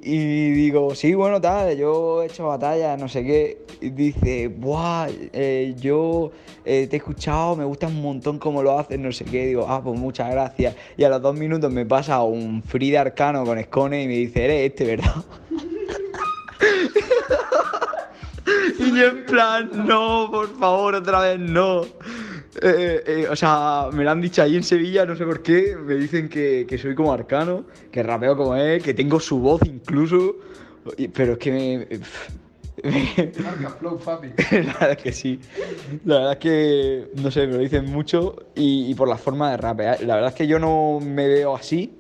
digo, 0.54 0.96
sí, 0.96 1.14
bueno, 1.14 1.42
tal, 1.42 1.76
yo 1.78 2.24
he 2.24 2.28
hecho 2.28 2.48
batalla, 2.48 2.96
no 2.98 3.10
sé 3.10 3.24
qué. 3.24 3.66
Y 3.82 3.90
dice, 3.90 4.48
buah, 4.48 5.10
eh, 5.34 5.76
yo 5.78 6.32
eh, 6.64 6.88
te 6.88 6.96
he 6.96 6.98
escuchado, 6.98 7.56
me 7.56 7.66
gusta 7.66 7.88
un 7.88 8.02
montón 8.02 8.40
cómo 8.40 8.64
lo 8.64 8.80
haces, 8.80 9.00
no 9.00 9.12
sé 9.12 9.26
qué. 9.26 9.48
Digo, 9.48 9.66
ah, 9.68 9.82
pues 9.84 10.00
muchas 10.00 10.32
gracias. 10.32 10.76
Y 10.98 11.04
a 11.04 11.10
los 11.10 11.22
dos 11.22 11.36
minutos 11.36 11.72
me 11.72 11.86
pasa 11.86 12.24
un 12.24 12.64
free 12.64 12.92
de 12.92 13.00
arcano 13.00 13.46
con 13.46 13.62
Scone 13.62 14.04
y 14.04 14.08
me 14.08 14.14
dice, 14.14 14.46
eres 14.46 14.72
este, 14.72 14.86
¿verdad? 14.86 15.16
y 18.80 18.98
yo 18.98 19.08
en 19.08 19.26
plan, 19.26 19.70
no, 19.88 20.30
por 20.32 20.58
favor, 20.58 20.96
otra 20.96 21.20
vez 21.20 21.40
no. 21.40 21.86
Eh, 22.62 23.04
eh, 23.06 23.28
o 23.30 23.36
sea, 23.36 23.88
me 23.94 24.04
lo 24.04 24.12
han 24.12 24.20
dicho 24.20 24.42
ahí 24.42 24.56
en 24.56 24.64
Sevilla, 24.64 25.06
no 25.06 25.16
sé 25.16 25.26
por 25.26 25.42
qué. 25.42 25.76
Me 25.76 25.96
dicen 25.96 26.30
que, 26.30 26.66
que 26.68 26.78
soy 26.78 26.96
como 26.96 27.14
arcano, 27.14 27.66
que 27.92 28.04
rapeo 28.04 28.36
como 28.36 28.56
él, 28.56 28.82
que 28.82 28.94
tengo 28.94 29.20
su 29.20 29.40
voz 29.40 29.62
incluso. 29.66 30.36
Pero 31.14 31.34
es 31.34 31.38
que 31.38 31.52
me. 31.52 32.00
Marca 33.44 33.70
Flow, 33.70 34.00
papi. 34.00 34.30
la 34.52 34.74
verdad 34.74 34.92
es 34.92 34.98
que 34.98 35.12
sí. 35.12 35.40
La 36.06 36.16
verdad 36.16 36.32
es 36.34 36.40
que, 36.40 37.12
no 37.22 37.32
sé, 37.32 37.48
me 37.48 37.54
lo 37.54 37.60
dicen 37.60 37.86
mucho 37.86 38.36
y, 38.56 38.90
y 38.90 38.96
por 38.96 39.08
la 39.08 39.18
forma 39.18 39.52
de 39.52 39.58
rapear. 39.58 40.02
La 40.04 40.16
verdad 40.16 40.30
es 40.32 40.36
que 40.36 40.48
yo 40.48 40.58
no 40.60 41.00
me 41.00 41.28
veo 41.28 41.56
así, 41.56 41.94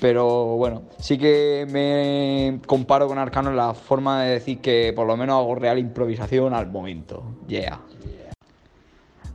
pero 0.00 0.56
bueno, 0.56 0.82
sí 0.98 1.18
que 1.18 1.66
me 1.70 2.60
comparo 2.66 3.06
con 3.06 3.18
Arcano 3.18 3.50
en 3.50 3.56
la 3.56 3.74
forma 3.74 4.22
de 4.22 4.30
decir 4.32 4.60
que 4.60 4.92
por 4.94 5.06
lo 5.06 5.16
menos 5.16 5.36
hago 5.38 5.54
real 5.54 5.78
improvisación 5.78 6.54
al 6.54 6.70
momento. 6.70 7.22
Yeah. 7.46 7.80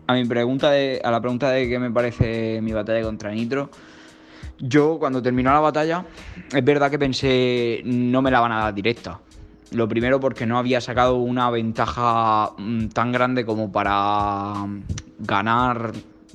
A 0.07 0.13
mi 0.13 0.25
pregunta 0.25 0.69
de, 0.71 1.01
a 1.03 1.09
la 1.09 1.19
pregunta 1.19 1.49
de 1.49 1.67
qué 1.67 1.79
me 1.79 1.89
parece 1.89 2.59
mi 2.61 2.71
batalla 2.73 3.01
contra 3.01 3.31
Nitro, 3.31 3.69
yo 4.59 4.97
cuando 4.99 5.21
terminó 5.21 5.51
la 5.51 5.59
batalla, 5.59 6.05
es 6.53 6.63
verdad 6.63 6.91
que 6.91 6.99
pensé 6.99 7.81
no 7.85 8.21
me 8.21 8.29
la 8.29 8.39
van 8.39 8.51
a 8.51 8.59
dar 8.59 8.73
directa. 8.73 9.19
Lo 9.71 9.89
primero 9.89 10.19
porque 10.19 10.45
no 10.45 10.59
había 10.59 10.79
sacado 10.79 11.15
una 11.17 11.49
ventaja 11.49 12.51
mm, 12.57 12.87
tan 12.89 13.11
grande 13.11 13.45
como 13.45 13.71
para 13.71 14.53
mm, 14.53 14.83
ganar 15.19 15.91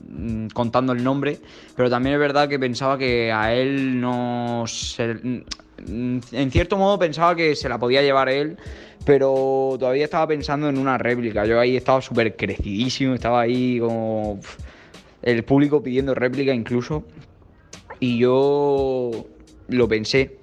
mm, 0.08 0.48
contando 0.48 0.92
el 0.92 1.04
nombre, 1.04 1.38
pero 1.76 1.88
también 1.88 2.14
es 2.14 2.20
verdad 2.20 2.48
que 2.48 2.58
pensaba 2.58 2.98
que 2.98 3.30
a 3.32 3.54
él 3.54 4.00
no 4.00 4.64
se- 4.66 5.44
en 5.86 6.50
cierto 6.50 6.76
modo 6.76 6.98
pensaba 6.98 7.34
que 7.34 7.54
se 7.54 7.68
la 7.68 7.78
podía 7.78 8.02
llevar 8.02 8.28
él, 8.28 8.58
pero 9.04 9.76
todavía 9.78 10.04
estaba 10.04 10.26
pensando 10.26 10.68
en 10.68 10.78
una 10.78 10.98
réplica. 10.98 11.44
Yo 11.46 11.58
ahí 11.58 11.76
estaba 11.76 12.00
súper 12.00 12.36
crecidísimo, 12.36 13.14
estaba 13.14 13.40
ahí 13.40 13.78
como 13.80 14.40
el 15.22 15.44
público 15.44 15.82
pidiendo 15.82 16.14
réplica 16.14 16.52
incluso. 16.52 17.04
Y 17.98 18.18
yo 18.18 19.10
lo 19.68 19.88
pensé. 19.88 20.38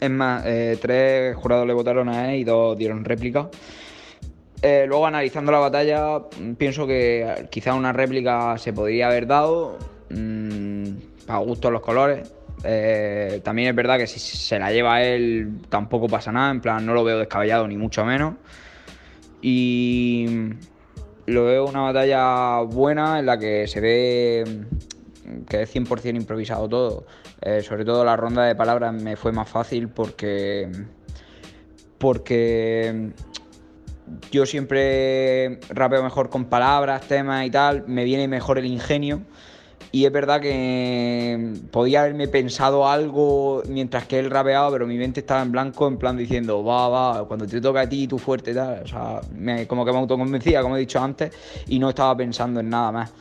Es 0.00 0.10
más, 0.10 0.42
eh, 0.46 0.78
tres 0.80 1.36
jurados 1.36 1.66
le 1.66 1.72
votaron 1.72 2.08
a 2.08 2.32
él 2.32 2.40
y 2.40 2.44
dos 2.44 2.76
dieron 2.76 3.04
réplica. 3.04 3.48
Eh, 4.60 4.84
luego 4.86 5.06
analizando 5.06 5.50
la 5.50 5.58
batalla, 5.58 6.18
mm, 6.18 6.52
pienso 6.54 6.86
que 6.86 7.46
quizá 7.50 7.74
una 7.74 7.92
réplica 7.92 8.56
se 8.58 8.72
podría 8.72 9.08
haber 9.08 9.26
dado. 9.26 9.78
mm, 10.10 10.72
para 11.26 11.38
gusto 11.38 11.70
los 11.70 11.80
colores. 11.80 12.30
Eh, 12.64 13.40
también 13.42 13.68
es 13.68 13.74
verdad 13.74 13.98
que 13.98 14.06
si 14.06 14.20
se 14.20 14.58
la 14.58 14.70
lleva 14.70 15.02
él 15.02 15.60
tampoco 15.68 16.08
pasa 16.08 16.32
nada. 16.32 16.50
En 16.50 16.60
plan, 16.60 16.84
no 16.84 16.94
lo 16.94 17.04
veo 17.04 17.18
descabellado 17.18 17.66
ni 17.66 17.76
mucho 17.76 18.04
menos. 18.04 18.34
Y 19.40 20.26
lo 21.26 21.44
veo 21.44 21.66
una 21.66 21.80
batalla 21.80 22.60
buena 22.60 23.18
en 23.18 23.26
la 23.26 23.38
que 23.38 23.66
se 23.66 23.80
ve 23.80 24.44
mm, 25.24 25.44
que 25.44 25.62
es 25.62 25.74
100% 25.74 26.16
improvisado 26.16 26.68
todo. 26.68 27.06
Eh, 27.40 27.62
sobre 27.62 27.84
todo 27.84 28.04
la 28.04 28.16
ronda 28.16 28.44
de 28.44 28.54
palabras 28.54 28.94
me 28.94 29.16
fue 29.16 29.32
más 29.32 29.48
fácil 29.48 29.88
porque 29.88 30.70
porque 31.98 33.12
yo 34.30 34.46
siempre 34.46 35.60
rapeo 35.68 36.02
mejor 36.02 36.28
con 36.28 36.46
palabras, 36.46 37.02
temas 37.02 37.46
y 37.46 37.50
tal, 37.50 37.84
me 37.86 38.04
viene 38.04 38.28
mejor 38.28 38.58
el 38.58 38.66
ingenio. 38.66 39.22
Y 39.94 40.06
es 40.06 40.12
verdad 40.12 40.40
que 40.40 41.52
podía 41.70 42.00
haberme 42.00 42.26
pensado 42.26 42.88
algo 42.88 43.62
mientras 43.68 44.06
que 44.06 44.18
él 44.18 44.30
rapeaba, 44.30 44.70
pero 44.70 44.86
mi 44.86 44.96
mente 44.96 45.20
estaba 45.20 45.42
en 45.42 45.52
blanco, 45.52 45.86
en 45.86 45.98
plan 45.98 46.16
diciendo, 46.16 46.64
va, 46.64 46.88
va, 46.88 47.28
cuando 47.28 47.46
te 47.46 47.60
toca 47.60 47.82
a 47.82 47.88
ti, 47.88 48.06
tú 48.08 48.18
fuerte, 48.18 48.54
tal. 48.54 48.82
O 48.84 48.86
sea, 48.88 49.20
me- 49.36 49.66
como 49.66 49.84
que 49.84 49.92
me 49.92 49.98
autoconvencía, 49.98 50.62
como 50.62 50.76
he 50.78 50.80
dicho 50.80 50.98
antes, 50.98 51.30
y 51.68 51.78
no 51.78 51.90
estaba 51.90 52.16
pensando 52.16 52.60
en 52.60 52.70
nada 52.70 52.90
más. 52.90 53.12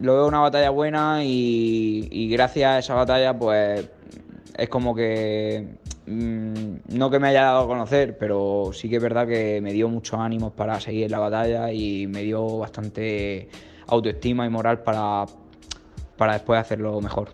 Lo 0.00 0.14
veo 0.14 0.28
una 0.28 0.40
batalla 0.40 0.70
buena 0.70 1.24
y, 1.24 2.08
y 2.10 2.28
gracias 2.30 2.70
a 2.70 2.78
esa 2.78 2.94
batalla, 2.94 3.36
pues 3.36 3.84
es 4.56 4.68
como 4.68 4.94
que 4.94 5.74
mm, 6.06 6.96
no 6.96 7.10
que 7.10 7.18
me 7.18 7.28
haya 7.28 7.42
dado 7.42 7.64
a 7.64 7.66
conocer, 7.66 8.16
pero 8.16 8.70
sí 8.72 8.88
que 8.88 8.96
es 8.96 9.02
verdad 9.02 9.26
que 9.26 9.60
me 9.60 9.72
dio 9.72 9.88
muchos 9.88 10.20
ánimos 10.20 10.52
para 10.52 10.78
seguir 10.78 11.10
la 11.10 11.18
batalla 11.18 11.72
y 11.72 12.06
me 12.06 12.22
dio 12.22 12.58
bastante 12.58 13.48
autoestima 13.88 14.46
y 14.46 14.50
moral 14.50 14.82
para, 14.82 15.26
para 16.16 16.34
después 16.34 16.60
hacerlo 16.60 17.00
mejor. 17.00 17.30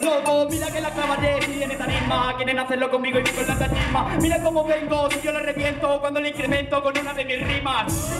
Loco, 0.00 0.48
mira 0.50 0.66
que 0.68 0.80
la 0.80 0.90
clavaré 0.90 1.42
si 1.42 1.62
en 1.62 1.70
esta 1.70 1.86
misma. 1.86 2.34
Quieren 2.36 2.58
hacerlo 2.58 2.90
conmigo 2.90 3.18
y 3.18 3.22
con 3.22 3.46
la 3.46 3.58
tanisma 3.58 4.16
Mira 4.20 4.42
cómo 4.42 4.64
vengo, 4.64 5.10
si 5.10 5.20
yo 5.20 5.32
le 5.32 5.40
reviento 5.40 6.00
Cuando 6.00 6.20
le 6.20 6.30
incremento 6.30 6.82
con 6.82 6.96
una 6.96 7.12
de 7.12 7.24
mis 7.24 7.46
rimas. 7.46 8.10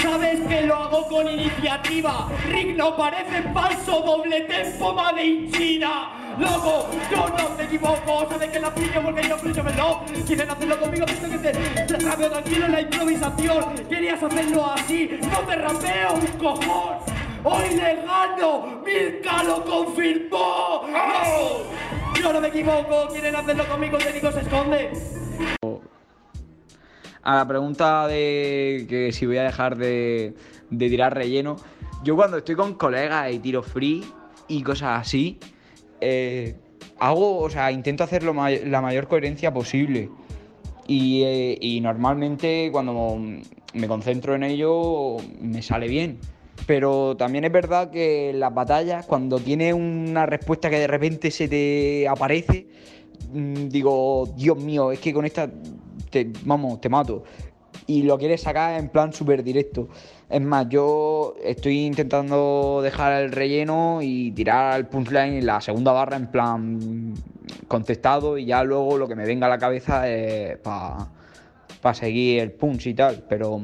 Sabes 0.00 0.40
que 0.48 0.62
lo 0.62 0.76
hago 0.76 1.06
con 1.08 1.28
iniciativa 1.28 2.28
Rick 2.48 2.76
no 2.76 2.96
parece 2.96 3.42
falso, 3.52 4.00
doble 4.00 4.40
tempo 4.42 4.94
made 4.94 5.24
in 5.24 5.52
China. 5.52 6.36
Loco, 6.38 6.88
yo 7.10 7.28
no 7.28 7.56
me 7.56 7.64
equivoco 7.64 8.26
Sabes 8.30 8.50
que 8.50 8.60
la 8.60 8.74
pillo 8.74 9.02
porque 9.02 9.28
yo 9.28 9.36
fluyo 9.36 9.62
no 9.62 10.04
Quieren 10.26 10.50
hacerlo 10.50 10.80
conmigo, 10.80 11.06
visto 11.06 11.28
que 11.28 11.38
te 11.38 11.98
rapeo 11.98 12.30
tranquilo 12.30 12.66
en 12.66 12.72
la 12.72 12.80
improvisación. 12.80 13.74
Querías 13.88 14.22
hacerlo 14.22 14.72
así, 14.72 15.18
no 15.20 15.38
te 15.40 15.56
rapeo 15.56 16.14
un 16.14 16.26
cojón 16.38 17.19
¡Hoy 17.42 17.70
le 17.70 17.96
gano! 18.02 18.82
¡Milka 18.84 19.42
lo 19.44 19.64
confirmó! 19.64 20.82
¡Vamos! 20.82 21.62
Yo 22.20 22.32
no 22.34 22.40
me 22.40 22.48
equivoco, 22.48 23.08
quieren 23.10 23.34
hacerlo 23.34 23.66
conmigo, 23.66 23.96
técnico 23.96 24.30
se 24.30 24.40
esconde. 24.40 24.90
A 27.22 27.36
la 27.36 27.48
pregunta 27.48 28.06
de 28.08 28.84
que 28.86 29.10
si 29.12 29.24
voy 29.24 29.38
a 29.38 29.44
dejar 29.44 29.78
de, 29.78 30.34
de 30.68 30.88
tirar 30.90 31.14
relleno, 31.14 31.56
yo 32.04 32.14
cuando 32.14 32.36
estoy 32.36 32.56
con 32.56 32.74
colegas 32.74 33.32
y 33.32 33.38
tiro 33.38 33.62
free 33.62 34.04
y 34.46 34.62
cosas 34.62 35.00
así, 35.00 35.38
eh, 36.02 36.56
hago, 36.98 37.38
o 37.38 37.48
sea, 37.48 37.72
intento 37.72 38.04
hacer 38.04 38.22
lo 38.22 38.34
la 38.34 38.82
mayor 38.82 39.08
coherencia 39.08 39.50
posible. 39.50 40.10
Y, 40.86 41.22
eh, 41.22 41.56
y 41.58 41.80
normalmente 41.80 42.68
cuando 42.70 43.18
me 43.72 43.88
concentro 43.88 44.34
en 44.34 44.42
ello 44.42 45.16
me 45.40 45.62
sale 45.62 45.88
bien. 45.88 46.18
Pero 46.66 47.16
también 47.16 47.44
es 47.44 47.52
verdad 47.52 47.90
que 47.90 48.30
en 48.30 48.40
las 48.40 48.54
batallas, 48.54 49.06
cuando 49.06 49.38
tienes 49.38 49.74
una 49.74 50.26
respuesta 50.26 50.70
que 50.70 50.78
de 50.78 50.86
repente 50.86 51.30
se 51.30 51.48
te 51.48 52.06
aparece, 52.08 52.66
mm, 53.32 53.68
digo, 53.68 54.28
Dios 54.36 54.58
mío, 54.58 54.92
es 54.92 55.00
que 55.00 55.12
con 55.12 55.24
esta, 55.24 55.50
te, 56.10 56.30
vamos, 56.44 56.80
te 56.80 56.88
mato. 56.88 57.24
Y 57.86 58.02
lo 58.02 58.18
quieres 58.18 58.42
sacar 58.42 58.78
en 58.78 58.88
plan 58.88 59.12
súper 59.12 59.42
directo. 59.42 59.88
Es 60.28 60.40
más, 60.40 60.68
yo 60.68 61.34
estoy 61.42 61.86
intentando 61.86 62.80
dejar 62.82 63.20
el 63.20 63.32
relleno 63.32 63.98
y 64.00 64.30
tirar 64.30 64.78
el 64.78 64.86
punchline 64.86 65.34
en 65.38 65.46
la 65.46 65.60
segunda 65.60 65.90
barra 65.90 66.16
en 66.16 66.28
plan 66.28 67.14
contestado 67.66 68.38
y 68.38 68.44
ya 68.44 68.62
luego 68.62 68.96
lo 68.96 69.08
que 69.08 69.16
me 69.16 69.26
venga 69.26 69.46
a 69.46 69.50
la 69.50 69.58
cabeza 69.58 70.08
es 70.08 70.56
para 70.58 71.08
seguir 71.94 72.40
el 72.40 72.52
punch 72.52 72.86
y 72.86 72.94
tal. 72.94 73.24
Pero 73.28 73.62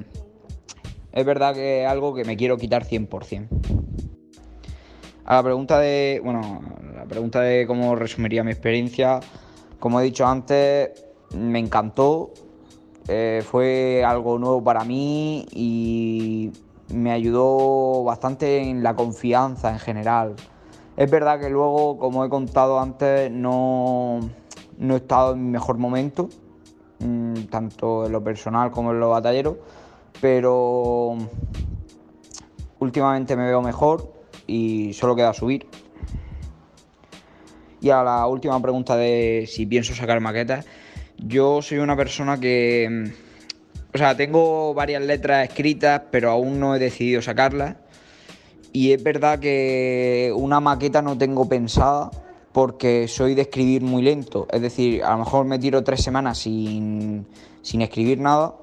es 1.17 1.25
verdad 1.25 1.55
que 1.55 1.83
es 1.83 1.89
algo 1.89 2.15
que 2.15 2.27
me 2.27 2.37
quiero 2.37 2.59
quitar 2.59 2.85
100%. 2.85 3.49
A 5.25 5.37
la 5.37 5.43
pregunta 5.43 5.79
de, 5.79 6.21
bueno, 6.23 6.61
la 6.95 7.07
pregunta 7.07 7.41
de 7.41 7.67
cómo 7.67 7.97
resumiría 7.97 8.45
mi 8.45 8.51
experiencia, 8.51 9.21
como 9.81 9.99
he 9.99 10.05
dicho 10.05 10.27
antes, 10.27 10.91
me 11.35 11.59
encantó, 11.59 12.33
eh, 13.09 13.43
fue 13.47 14.05
algo 14.05 14.39
nuevo 14.39 14.63
para 14.63 14.85
mí 14.85 15.47
y 15.53 16.53
me 16.93 17.13
ayudó 17.13 18.05
bastante 18.05 18.59
en 18.69 18.83
la 18.83 18.95
confianza 18.95 19.71
en 19.71 19.79
general. 19.79 20.37
Es 20.99 21.11
verdad 21.11 21.41
que 21.41 21.49
luego, 21.49 21.97
como 21.97 22.27
he 22.27 22.29
contado 22.29 22.79
antes, 22.79 23.31
no, 23.31 24.21
no 24.77 24.95
he 24.95 24.99
estado 24.99 25.33
en 25.33 25.47
mi 25.47 25.51
mejor 25.53 25.79
momento, 25.79 26.29
mm, 26.99 27.45
tanto 27.45 28.05
en 28.05 28.13
lo 28.13 28.23
personal 28.23 28.71
como 28.71 28.91
en 28.91 29.01
lo 29.01 29.09
batallero, 29.09 29.57
pero 30.21 31.17
últimamente 32.79 33.37
me 33.37 33.47
veo 33.47 33.63
mejor 33.63 34.13
y 34.47 34.93
solo 34.93 35.17
queda 35.17 35.33
subir. 35.33 35.67
Y 37.81 37.91
a 37.91 38.03
la 38.03 38.27
última 38.27 38.61
pregunta 38.61 38.97
de 38.97 39.47
si 39.49 39.67
pienso 39.67 39.95
sacar 39.95 40.21
maquetas, 40.21 40.67
yo 41.19 41.63
soy 41.63 41.79
una 41.79 41.97
persona 41.97 42.39
que, 42.39 42.89
mm, 42.91 43.95
o 43.95 43.99
sea, 43.99 44.17
tengo 44.17 44.75
varias 44.75 45.03
letras 45.03 45.49
escritas, 45.49 46.03
pero 46.11 46.31
aún 46.31 46.59
no 46.59 46.75
he 46.75 46.79
decidido 46.79 47.23
sacarlas. 47.23 47.77
Y 48.73 48.93
es 48.93 49.03
verdad 49.03 49.39
que 49.39 50.33
una 50.35 50.61
maqueta 50.61 51.01
no 51.01 51.17
tengo 51.17 51.49
pensada 51.49 52.11
porque 52.53 53.09
soy 53.09 53.35
de 53.35 53.43
escribir 53.43 53.83
muy 53.83 54.03
lento. 54.03 54.47
Es 54.51 54.61
decir, 54.63 55.03
a 55.03 55.13
lo 55.13 55.19
mejor 55.19 55.47
me 55.47 55.59
tiro 55.59 55.85
tres 55.85 56.03
semanas 56.03 56.39
sin, 56.39 57.27
sin 57.63 57.83
escribir 57.83 58.19
nada 58.19 58.55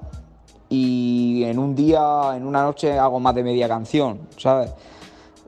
y 0.74 1.44
en 1.44 1.58
un 1.58 1.74
día, 1.74 2.32
en 2.34 2.46
una 2.46 2.62
noche 2.62 2.98
hago 2.98 3.20
más 3.20 3.34
de 3.34 3.44
media 3.44 3.68
canción, 3.68 4.20
¿sabes? 4.36 4.72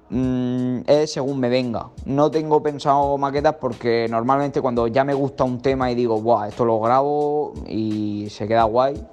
Mm, 0.08 0.80
es 0.86 1.12
según 1.12 1.40
me 1.40 1.48
venga. 1.48 1.88
No 2.04 2.30
tengo 2.30 2.62
pensado 2.62 3.18
maquetas 3.18 3.56
porque 3.60 4.06
normalmente 4.08 4.60
cuando 4.60 4.86
ya 4.86 5.02
me 5.04 5.14
gusta 5.14 5.42
un 5.42 5.60
tema 5.60 5.90
y 5.90 5.96
digo, 5.96 6.20
Buah, 6.20 6.48
esto 6.48 6.64
lo 6.64 6.78
grabo 6.80 7.54
y 7.66 8.28
se 8.30 8.46
queda 8.46 8.64
guay, 8.64 9.04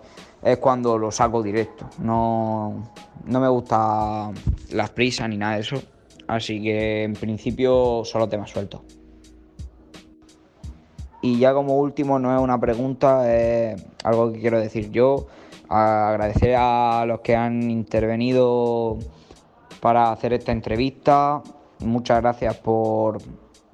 es 0.43 0.57
cuando 0.57 0.97
lo 0.99 1.11
saco 1.11 1.41
directo. 1.41 1.87
No, 1.97 2.83
no 3.25 3.39
me 3.39 3.47
gusta 3.47 4.31
las 4.71 4.89
prisas 4.91 5.29
ni 5.29 5.37
nada 5.37 5.55
de 5.55 5.61
eso. 5.61 5.81
Así 6.27 6.61
que 6.61 7.03
en 7.03 7.13
principio 7.13 8.03
solo 8.05 8.29
temas 8.29 8.51
sueltos. 8.51 8.81
Y 11.23 11.39
ya 11.39 11.53
como 11.53 11.77
último, 11.77 12.19
no 12.19 12.35
es 12.35 12.41
una 12.41 12.59
pregunta, 12.59 13.33
es 13.33 13.83
algo 14.03 14.31
que 14.31 14.41
quiero 14.41 14.59
decir 14.59 14.91
yo. 14.91 15.27
Agradecer 15.75 16.55
a 16.55 17.03
los 17.07 17.21
que 17.21 17.35
han 17.35 17.71
intervenido 17.71 18.99
para 19.81 20.11
hacer 20.11 20.33
esta 20.33 20.51
entrevista. 20.51 21.41
Muchas 21.79 22.21
gracias 22.21 22.55
por, 22.57 23.17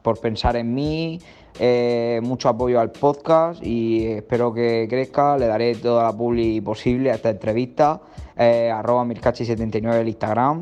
por 0.02 0.20
pensar 0.20 0.56
en 0.56 0.74
mí. 0.74 1.20
eh, 1.60 2.22
mucho 2.24 2.48
apoyo 2.48 2.80
al 2.80 2.92
podcast 2.92 3.62
y 3.62 4.06
espero 4.08 4.54
que 4.54 4.88
crezca. 4.90 5.38
Le 5.38 5.48
daré 5.48 5.76
toda 5.76 6.04
la 6.04 6.14
publi 6.14 6.62
posible 6.62 7.12
a 7.12 7.16
esta 7.16 7.32
entrevista. 7.32 8.00
Eh, 8.38 8.72
arroba 8.72 9.04
mircachi79 9.04 9.96
el 9.96 10.08
Instagram. 10.08 10.62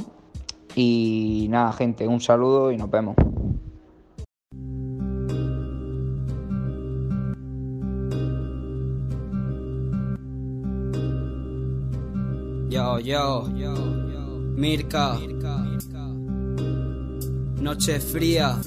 Y 0.76 1.45
nada, 1.52 1.71
gente, 1.73 2.08
un 2.08 2.19
saludo 2.19 2.71
y 2.71 2.78
nos 2.78 2.89
vemos. 2.89 3.15
Yo, 12.69 12.99
yo, 12.99 13.47
Mirka, 14.56 15.17
Noche 17.62 17.99
fría. 17.99 18.60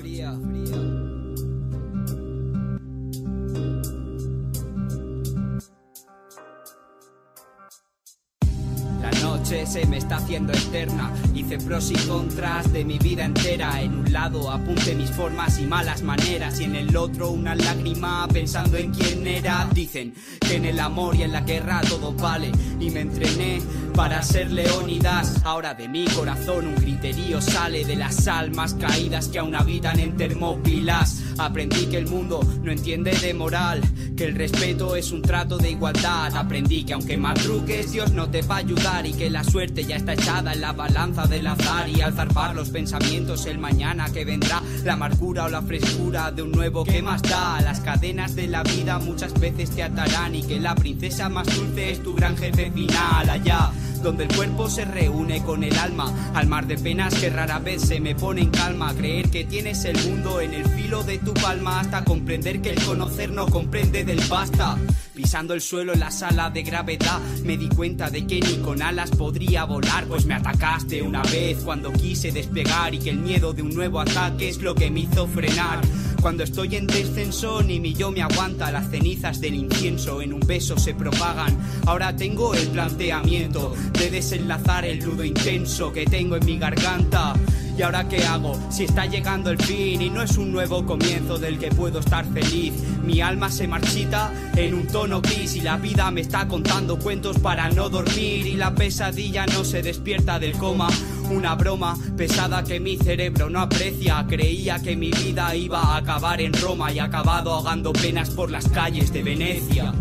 Se 9.71 9.87
me 9.87 9.99
está 9.99 10.17
haciendo 10.17 10.53
eterna. 10.53 11.13
Hice 11.33 11.59
pros 11.59 11.93
y 11.93 11.95
contras 12.09 12.73
de 12.73 12.85
mi 12.85 12.99
vida 12.99 13.25
entera. 13.25 13.81
En 13.81 13.95
un 13.95 14.13
lado 14.13 14.51
apunte 14.51 14.97
mis 14.97 15.11
formas 15.11 15.61
y 15.61 15.67
malas 15.67 16.03
maneras. 16.03 16.59
Y 16.61 16.65
en 16.65 16.75
el 16.75 16.97
otro 16.97 17.31
una 17.31 17.55
lágrima 17.55 18.27
pensando 18.33 18.77
en 18.77 18.93
quién 18.93 19.25
era. 19.27 19.69
Dicen 19.73 20.13
que 20.41 20.57
en 20.57 20.65
el 20.65 20.81
amor 20.81 21.15
y 21.15 21.23
en 21.23 21.33
la 21.33 21.43
guerra 21.43 21.83
todo 21.89 22.13
vale. 22.13 22.51
Y 22.81 22.91
me 22.91 23.03
entrené 23.03 23.63
para 23.95 24.23
ser 24.25 24.51
Leónidas. 24.51 25.41
Ahora 25.45 25.75
de 25.75 25.89
mi 25.89 26.05
corazón 26.07 26.67
un 26.67 26.75
criterio 26.75 27.41
sale 27.41 27.85
de 27.85 27.95
las 27.95 28.27
almas 28.27 28.75
caídas 28.75 29.29
que 29.29 29.39
aún 29.39 29.55
habitan 29.55 30.01
en 30.01 30.17
Termópilas. 30.17 31.23
Aprendí 31.39 31.87
que 31.87 31.99
el 31.99 32.09
mundo 32.09 32.41
no 32.63 32.73
entiende 32.73 33.13
de 33.13 33.35
moral, 33.35 33.81
que 34.21 34.27
el 34.27 34.35
respeto 34.35 34.97
es 34.97 35.13
un 35.13 35.23
trato 35.23 35.57
de 35.57 35.71
igualdad. 35.71 36.37
Aprendí 36.37 36.85
que 36.85 36.93
aunque 36.93 37.17
madrugues, 37.17 37.91
Dios 37.91 38.13
no 38.13 38.29
te 38.29 38.43
va 38.43 38.57
a 38.57 38.59
ayudar 38.59 39.07
y 39.07 39.15
que 39.15 39.31
la 39.31 39.43
suerte 39.43 39.83
ya 39.87 39.97
está 39.97 40.13
echada 40.13 40.53
en 40.53 40.61
la 40.61 40.75
balanza 40.75 41.27
del 41.27 41.47
azar. 41.47 41.89
Y 41.89 42.03
al 42.03 42.13
zarpar 42.13 42.55
los 42.55 42.69
pensamientos, 42.69 43.47
el 43.47 43.57
mañana 43.57 44.13
que 44.13 44.27
vendrá, 44.27 44.63
la 44.85 44.93
amargura 44.93 45.47
o 45.47 45.49
la 45.49 45.63
frescura 45.63 46.31
de 46.33 46.43
un 46.43 46.53
nuevo 46.53 46.85
que 46.85 47.01
más 47.01 47.23
da. 47.23 47.63
Las 47.63 47.81
cadenas 47.81 48.37
de 48.37 48.47
la 48.49 48.63
vida 48.63 48.99
muchas 48.99 49.33
veces 49.41 49.71
te 49.71 49.83
atarán 49.83 50.35
y 50.35 50.43
que 50.43 50.61
la 50.61 50.75
princesa 50.75 51.31
más 51.31 51.47
dulce 51.57 51.93
es 51.93 52.03
tu 52.03 52.15
gran 52.15 52.37
jefe 52.37 52.71
final. 52.71 53.31
Allá 53.31 53.73
donde 54.03 54.25
el 54.25 54.35
cuerpo 54.35 54.69
se 54.69 54.85
reúne 54.85 55.43
con 55.43 55.63
el 55.63 55.77
alma, 55.79 56.33
al 56.35 56.47
mar 56.47 56.67
de 56.67 56.79
penas 56.79 57.15
que 57.15 57.31
rara 57.31 57.59
vez 57.59 57.83
se 57.83 58.01
me 58.01 58.15
pone 58.15 58.43
en 58.43 58.51
calma, 58.51 58.95
creer 58.95 59.31
que 59.31 59.45
tienes 59.45 59.85
el 59.85 59.99
mundo 60.09 60.41
en 60.41 60.55
el 60.55 60.65
filo 60.67 61.03
de 61.03 61.19
tu 61.19 61.35
palma 61.35 61.81
hasta 61.81 62.05
comprender 62.05 62.63
que 62.63 62.71
el 62.71 62.83
conocer 62.83 63.31
no 63.31 63.47
comprende 63.47 64.05
del 64.11 64.29
basta. 64.29 64.77
Pisando 65.15 65.55
el 65.55 65.61
suelo 65.61 65.93
en 65.93 66.01
la 66.01 66.11
sala 66.11 66.51
de 66.51 66.63
gravedad, 66.63 67.21
me 67.45 67.57
di 67.57 67.69
cuenta 67.69 68.11
de 68.11 68.27
que 68.27 68.41
ni 68.41 68.57
con 68.57 68.83
alas 68.83 69.11
podría 69.11 69.65
volar, 69.65 70.07
pues 70.07 70.27
me 70.27 70.35
atacaste 70.35 71.01
una 71.01 71.23
vez 71.23 71.59
cuando 71.65 71.93
quise 71.93 72.33
despegar 72.33 72.93
y 72.93 72.99
que 72.99 73.11
el 73.11 73.19
miedo 73.19 73.53
de 73.53 73.63
un 73.63 73.73
nuevo 73.73 74.01
ataque 74.01 74.49
es 74.49 74.59
lo 74.59 74.75
que 74.75 74.91
me 74.91 75.01
hizo 75.01 75.29
frenar. 75.29 75.81
Cuando 76.21 76.43
estoy 76.43 76.75
en 76.75 76.87
descenso 76.87 77.63
ni 77.63 77.79
mi 77.79 77.95
yo 77.95 78.11
me 78.11 78.23
aguanta, 78.23 78.73
las 78.73 78.91
cenizas 78.91 79.41
del 79.41 79.55
incienso 79.55 80.21
en 80.21 80.33
un 80.33 80.41
beso 80.41 80.77
se 80.77 80.93
propagan. 80.93 81.57
Ahora 81.87 82.15
tengo 82.17 82.55
el 82.55 82.67
planteamiento 82.69 83.75
de 83.93 84.11
desenlazar 84.11 84.85
el 84.87 84.99
nudo 84.99 85.23
intenso 85.23 85.93
que 85.93 86.05
tengo 86.05 86.37
en 86.37 86.45
mi 86.45 86.59
garganta. 86.59 87.35
¿Y 87.77 87.83
ahora 87.83 88.09
qué 88.09 88.25
hago? 88.25 88.59
Si 88.71 88.85
está 88.85 89.07
llegando 89.07 89.51
el 89.51 89.59
fin 89.59 90.03
y 90.03 90.11
no 90.11 90.23
es 90.23 90.37
un 90.37 90.53
nuevo 90.53 90.85
comienzo 90.85 91.39
del 91.39 91.59
que 91.59 91.69
puedo 91.69 92.01
estar 92.01 92.25
feliz. 92.27 92.75
Mi 93.03 93.21
alma 93.21 93.51
se 93.51 93.67
marchita 93.67 94.33
en 94.55 94.75
un 94.75 94.87
tono 94.87 95.21
gris 95.21 95.57
y 95.57 95.61
la 95.61 95.77
vida 95.77 96.11
me 96.11 96.21
está 96.21 96.47
contando 96.47 96.99
cuentos 96.99 97.39
para 97.39 97.71
no 97.71 97.89
dormir 97.89 98.47
y 98.47 98.57
la 98.57 98.75
pesadilla 98.75 99.47
no 99.47 99.65
se 99.65 99.83
despierta 99.83 100.39
del 100.39 100.53
coma. 100.53 100.89
Una 101.31 101.55
broma 101.55 101.97
pesada 102.17 102.65
que 102.65 102.81
mi 102.81 102.97
cerebro 102.97 103.49
no 103.49 103.61
aprecia. 103.61 104.27
Creía 104.29 104.81
que 104.81 104.97
mi 104.97 105.11
vida 105.11 105.55
iba 105.55 105.81
a 105.81 105.97
acabar 105.97 106.41
en 106.41 106.53
Roma 106.53 106.93
y 106.93 106.99
acabado 106.99 107.53
ahogando 107.53 107.93
penas 107.93 108.31
por 108.31 108.51
las 108.51 108.69
calles 108.69 109.13
de 109.13 109.23
Venecia. 109.23 109.95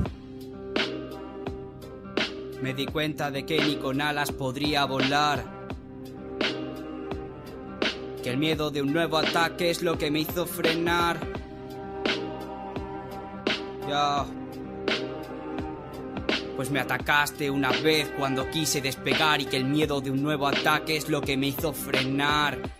Me 2.61 2.73
di 2.73 2.85
cuenta 2.87 3.31
de 3.31 3.45
que 3.45 3.63
ni 3.63 3.77
con 3.77 4.01
alas 4.01 4.31
podría 4.31 4.83
volar. 4.85 5.58
Que 8.23 8.31
el 8.31 8.37
miedo 8.37 8.69
de 8.69 8.81
un 8.81 8.91
nuevo 8.91 9.17
ataque 9.17 9.69
es 9.69 9.81
lo 9.81 9.97
que 9.97 10.11
me 10.11 10.19
hizo 10.19 10.45
frenar. 10.45 11.19
Ya. 13.87 14.25
Pues 16.55 16.69
me 16.69 16.79
atacaste 16.79 17.49
una 17.49 17.71
vez 17.71 18.11
cuando 18.17 18.49
quise 18.49 18.81
despegar 18.81 19.39
y 19.41 19.45
que 19.45 19.57
el 19.57 19.65
miedo 19.65 20.01
de 20.01 20.11
un 20.11 20.21
nuevo 20.21 20.47
ataque 20.47 20.97
es 20.97 21.09
lo 21.09 21.21
que 21.21 21.37
me 21.37 21.47
hizo 21.47 21.71
frenar. 21.71 22.78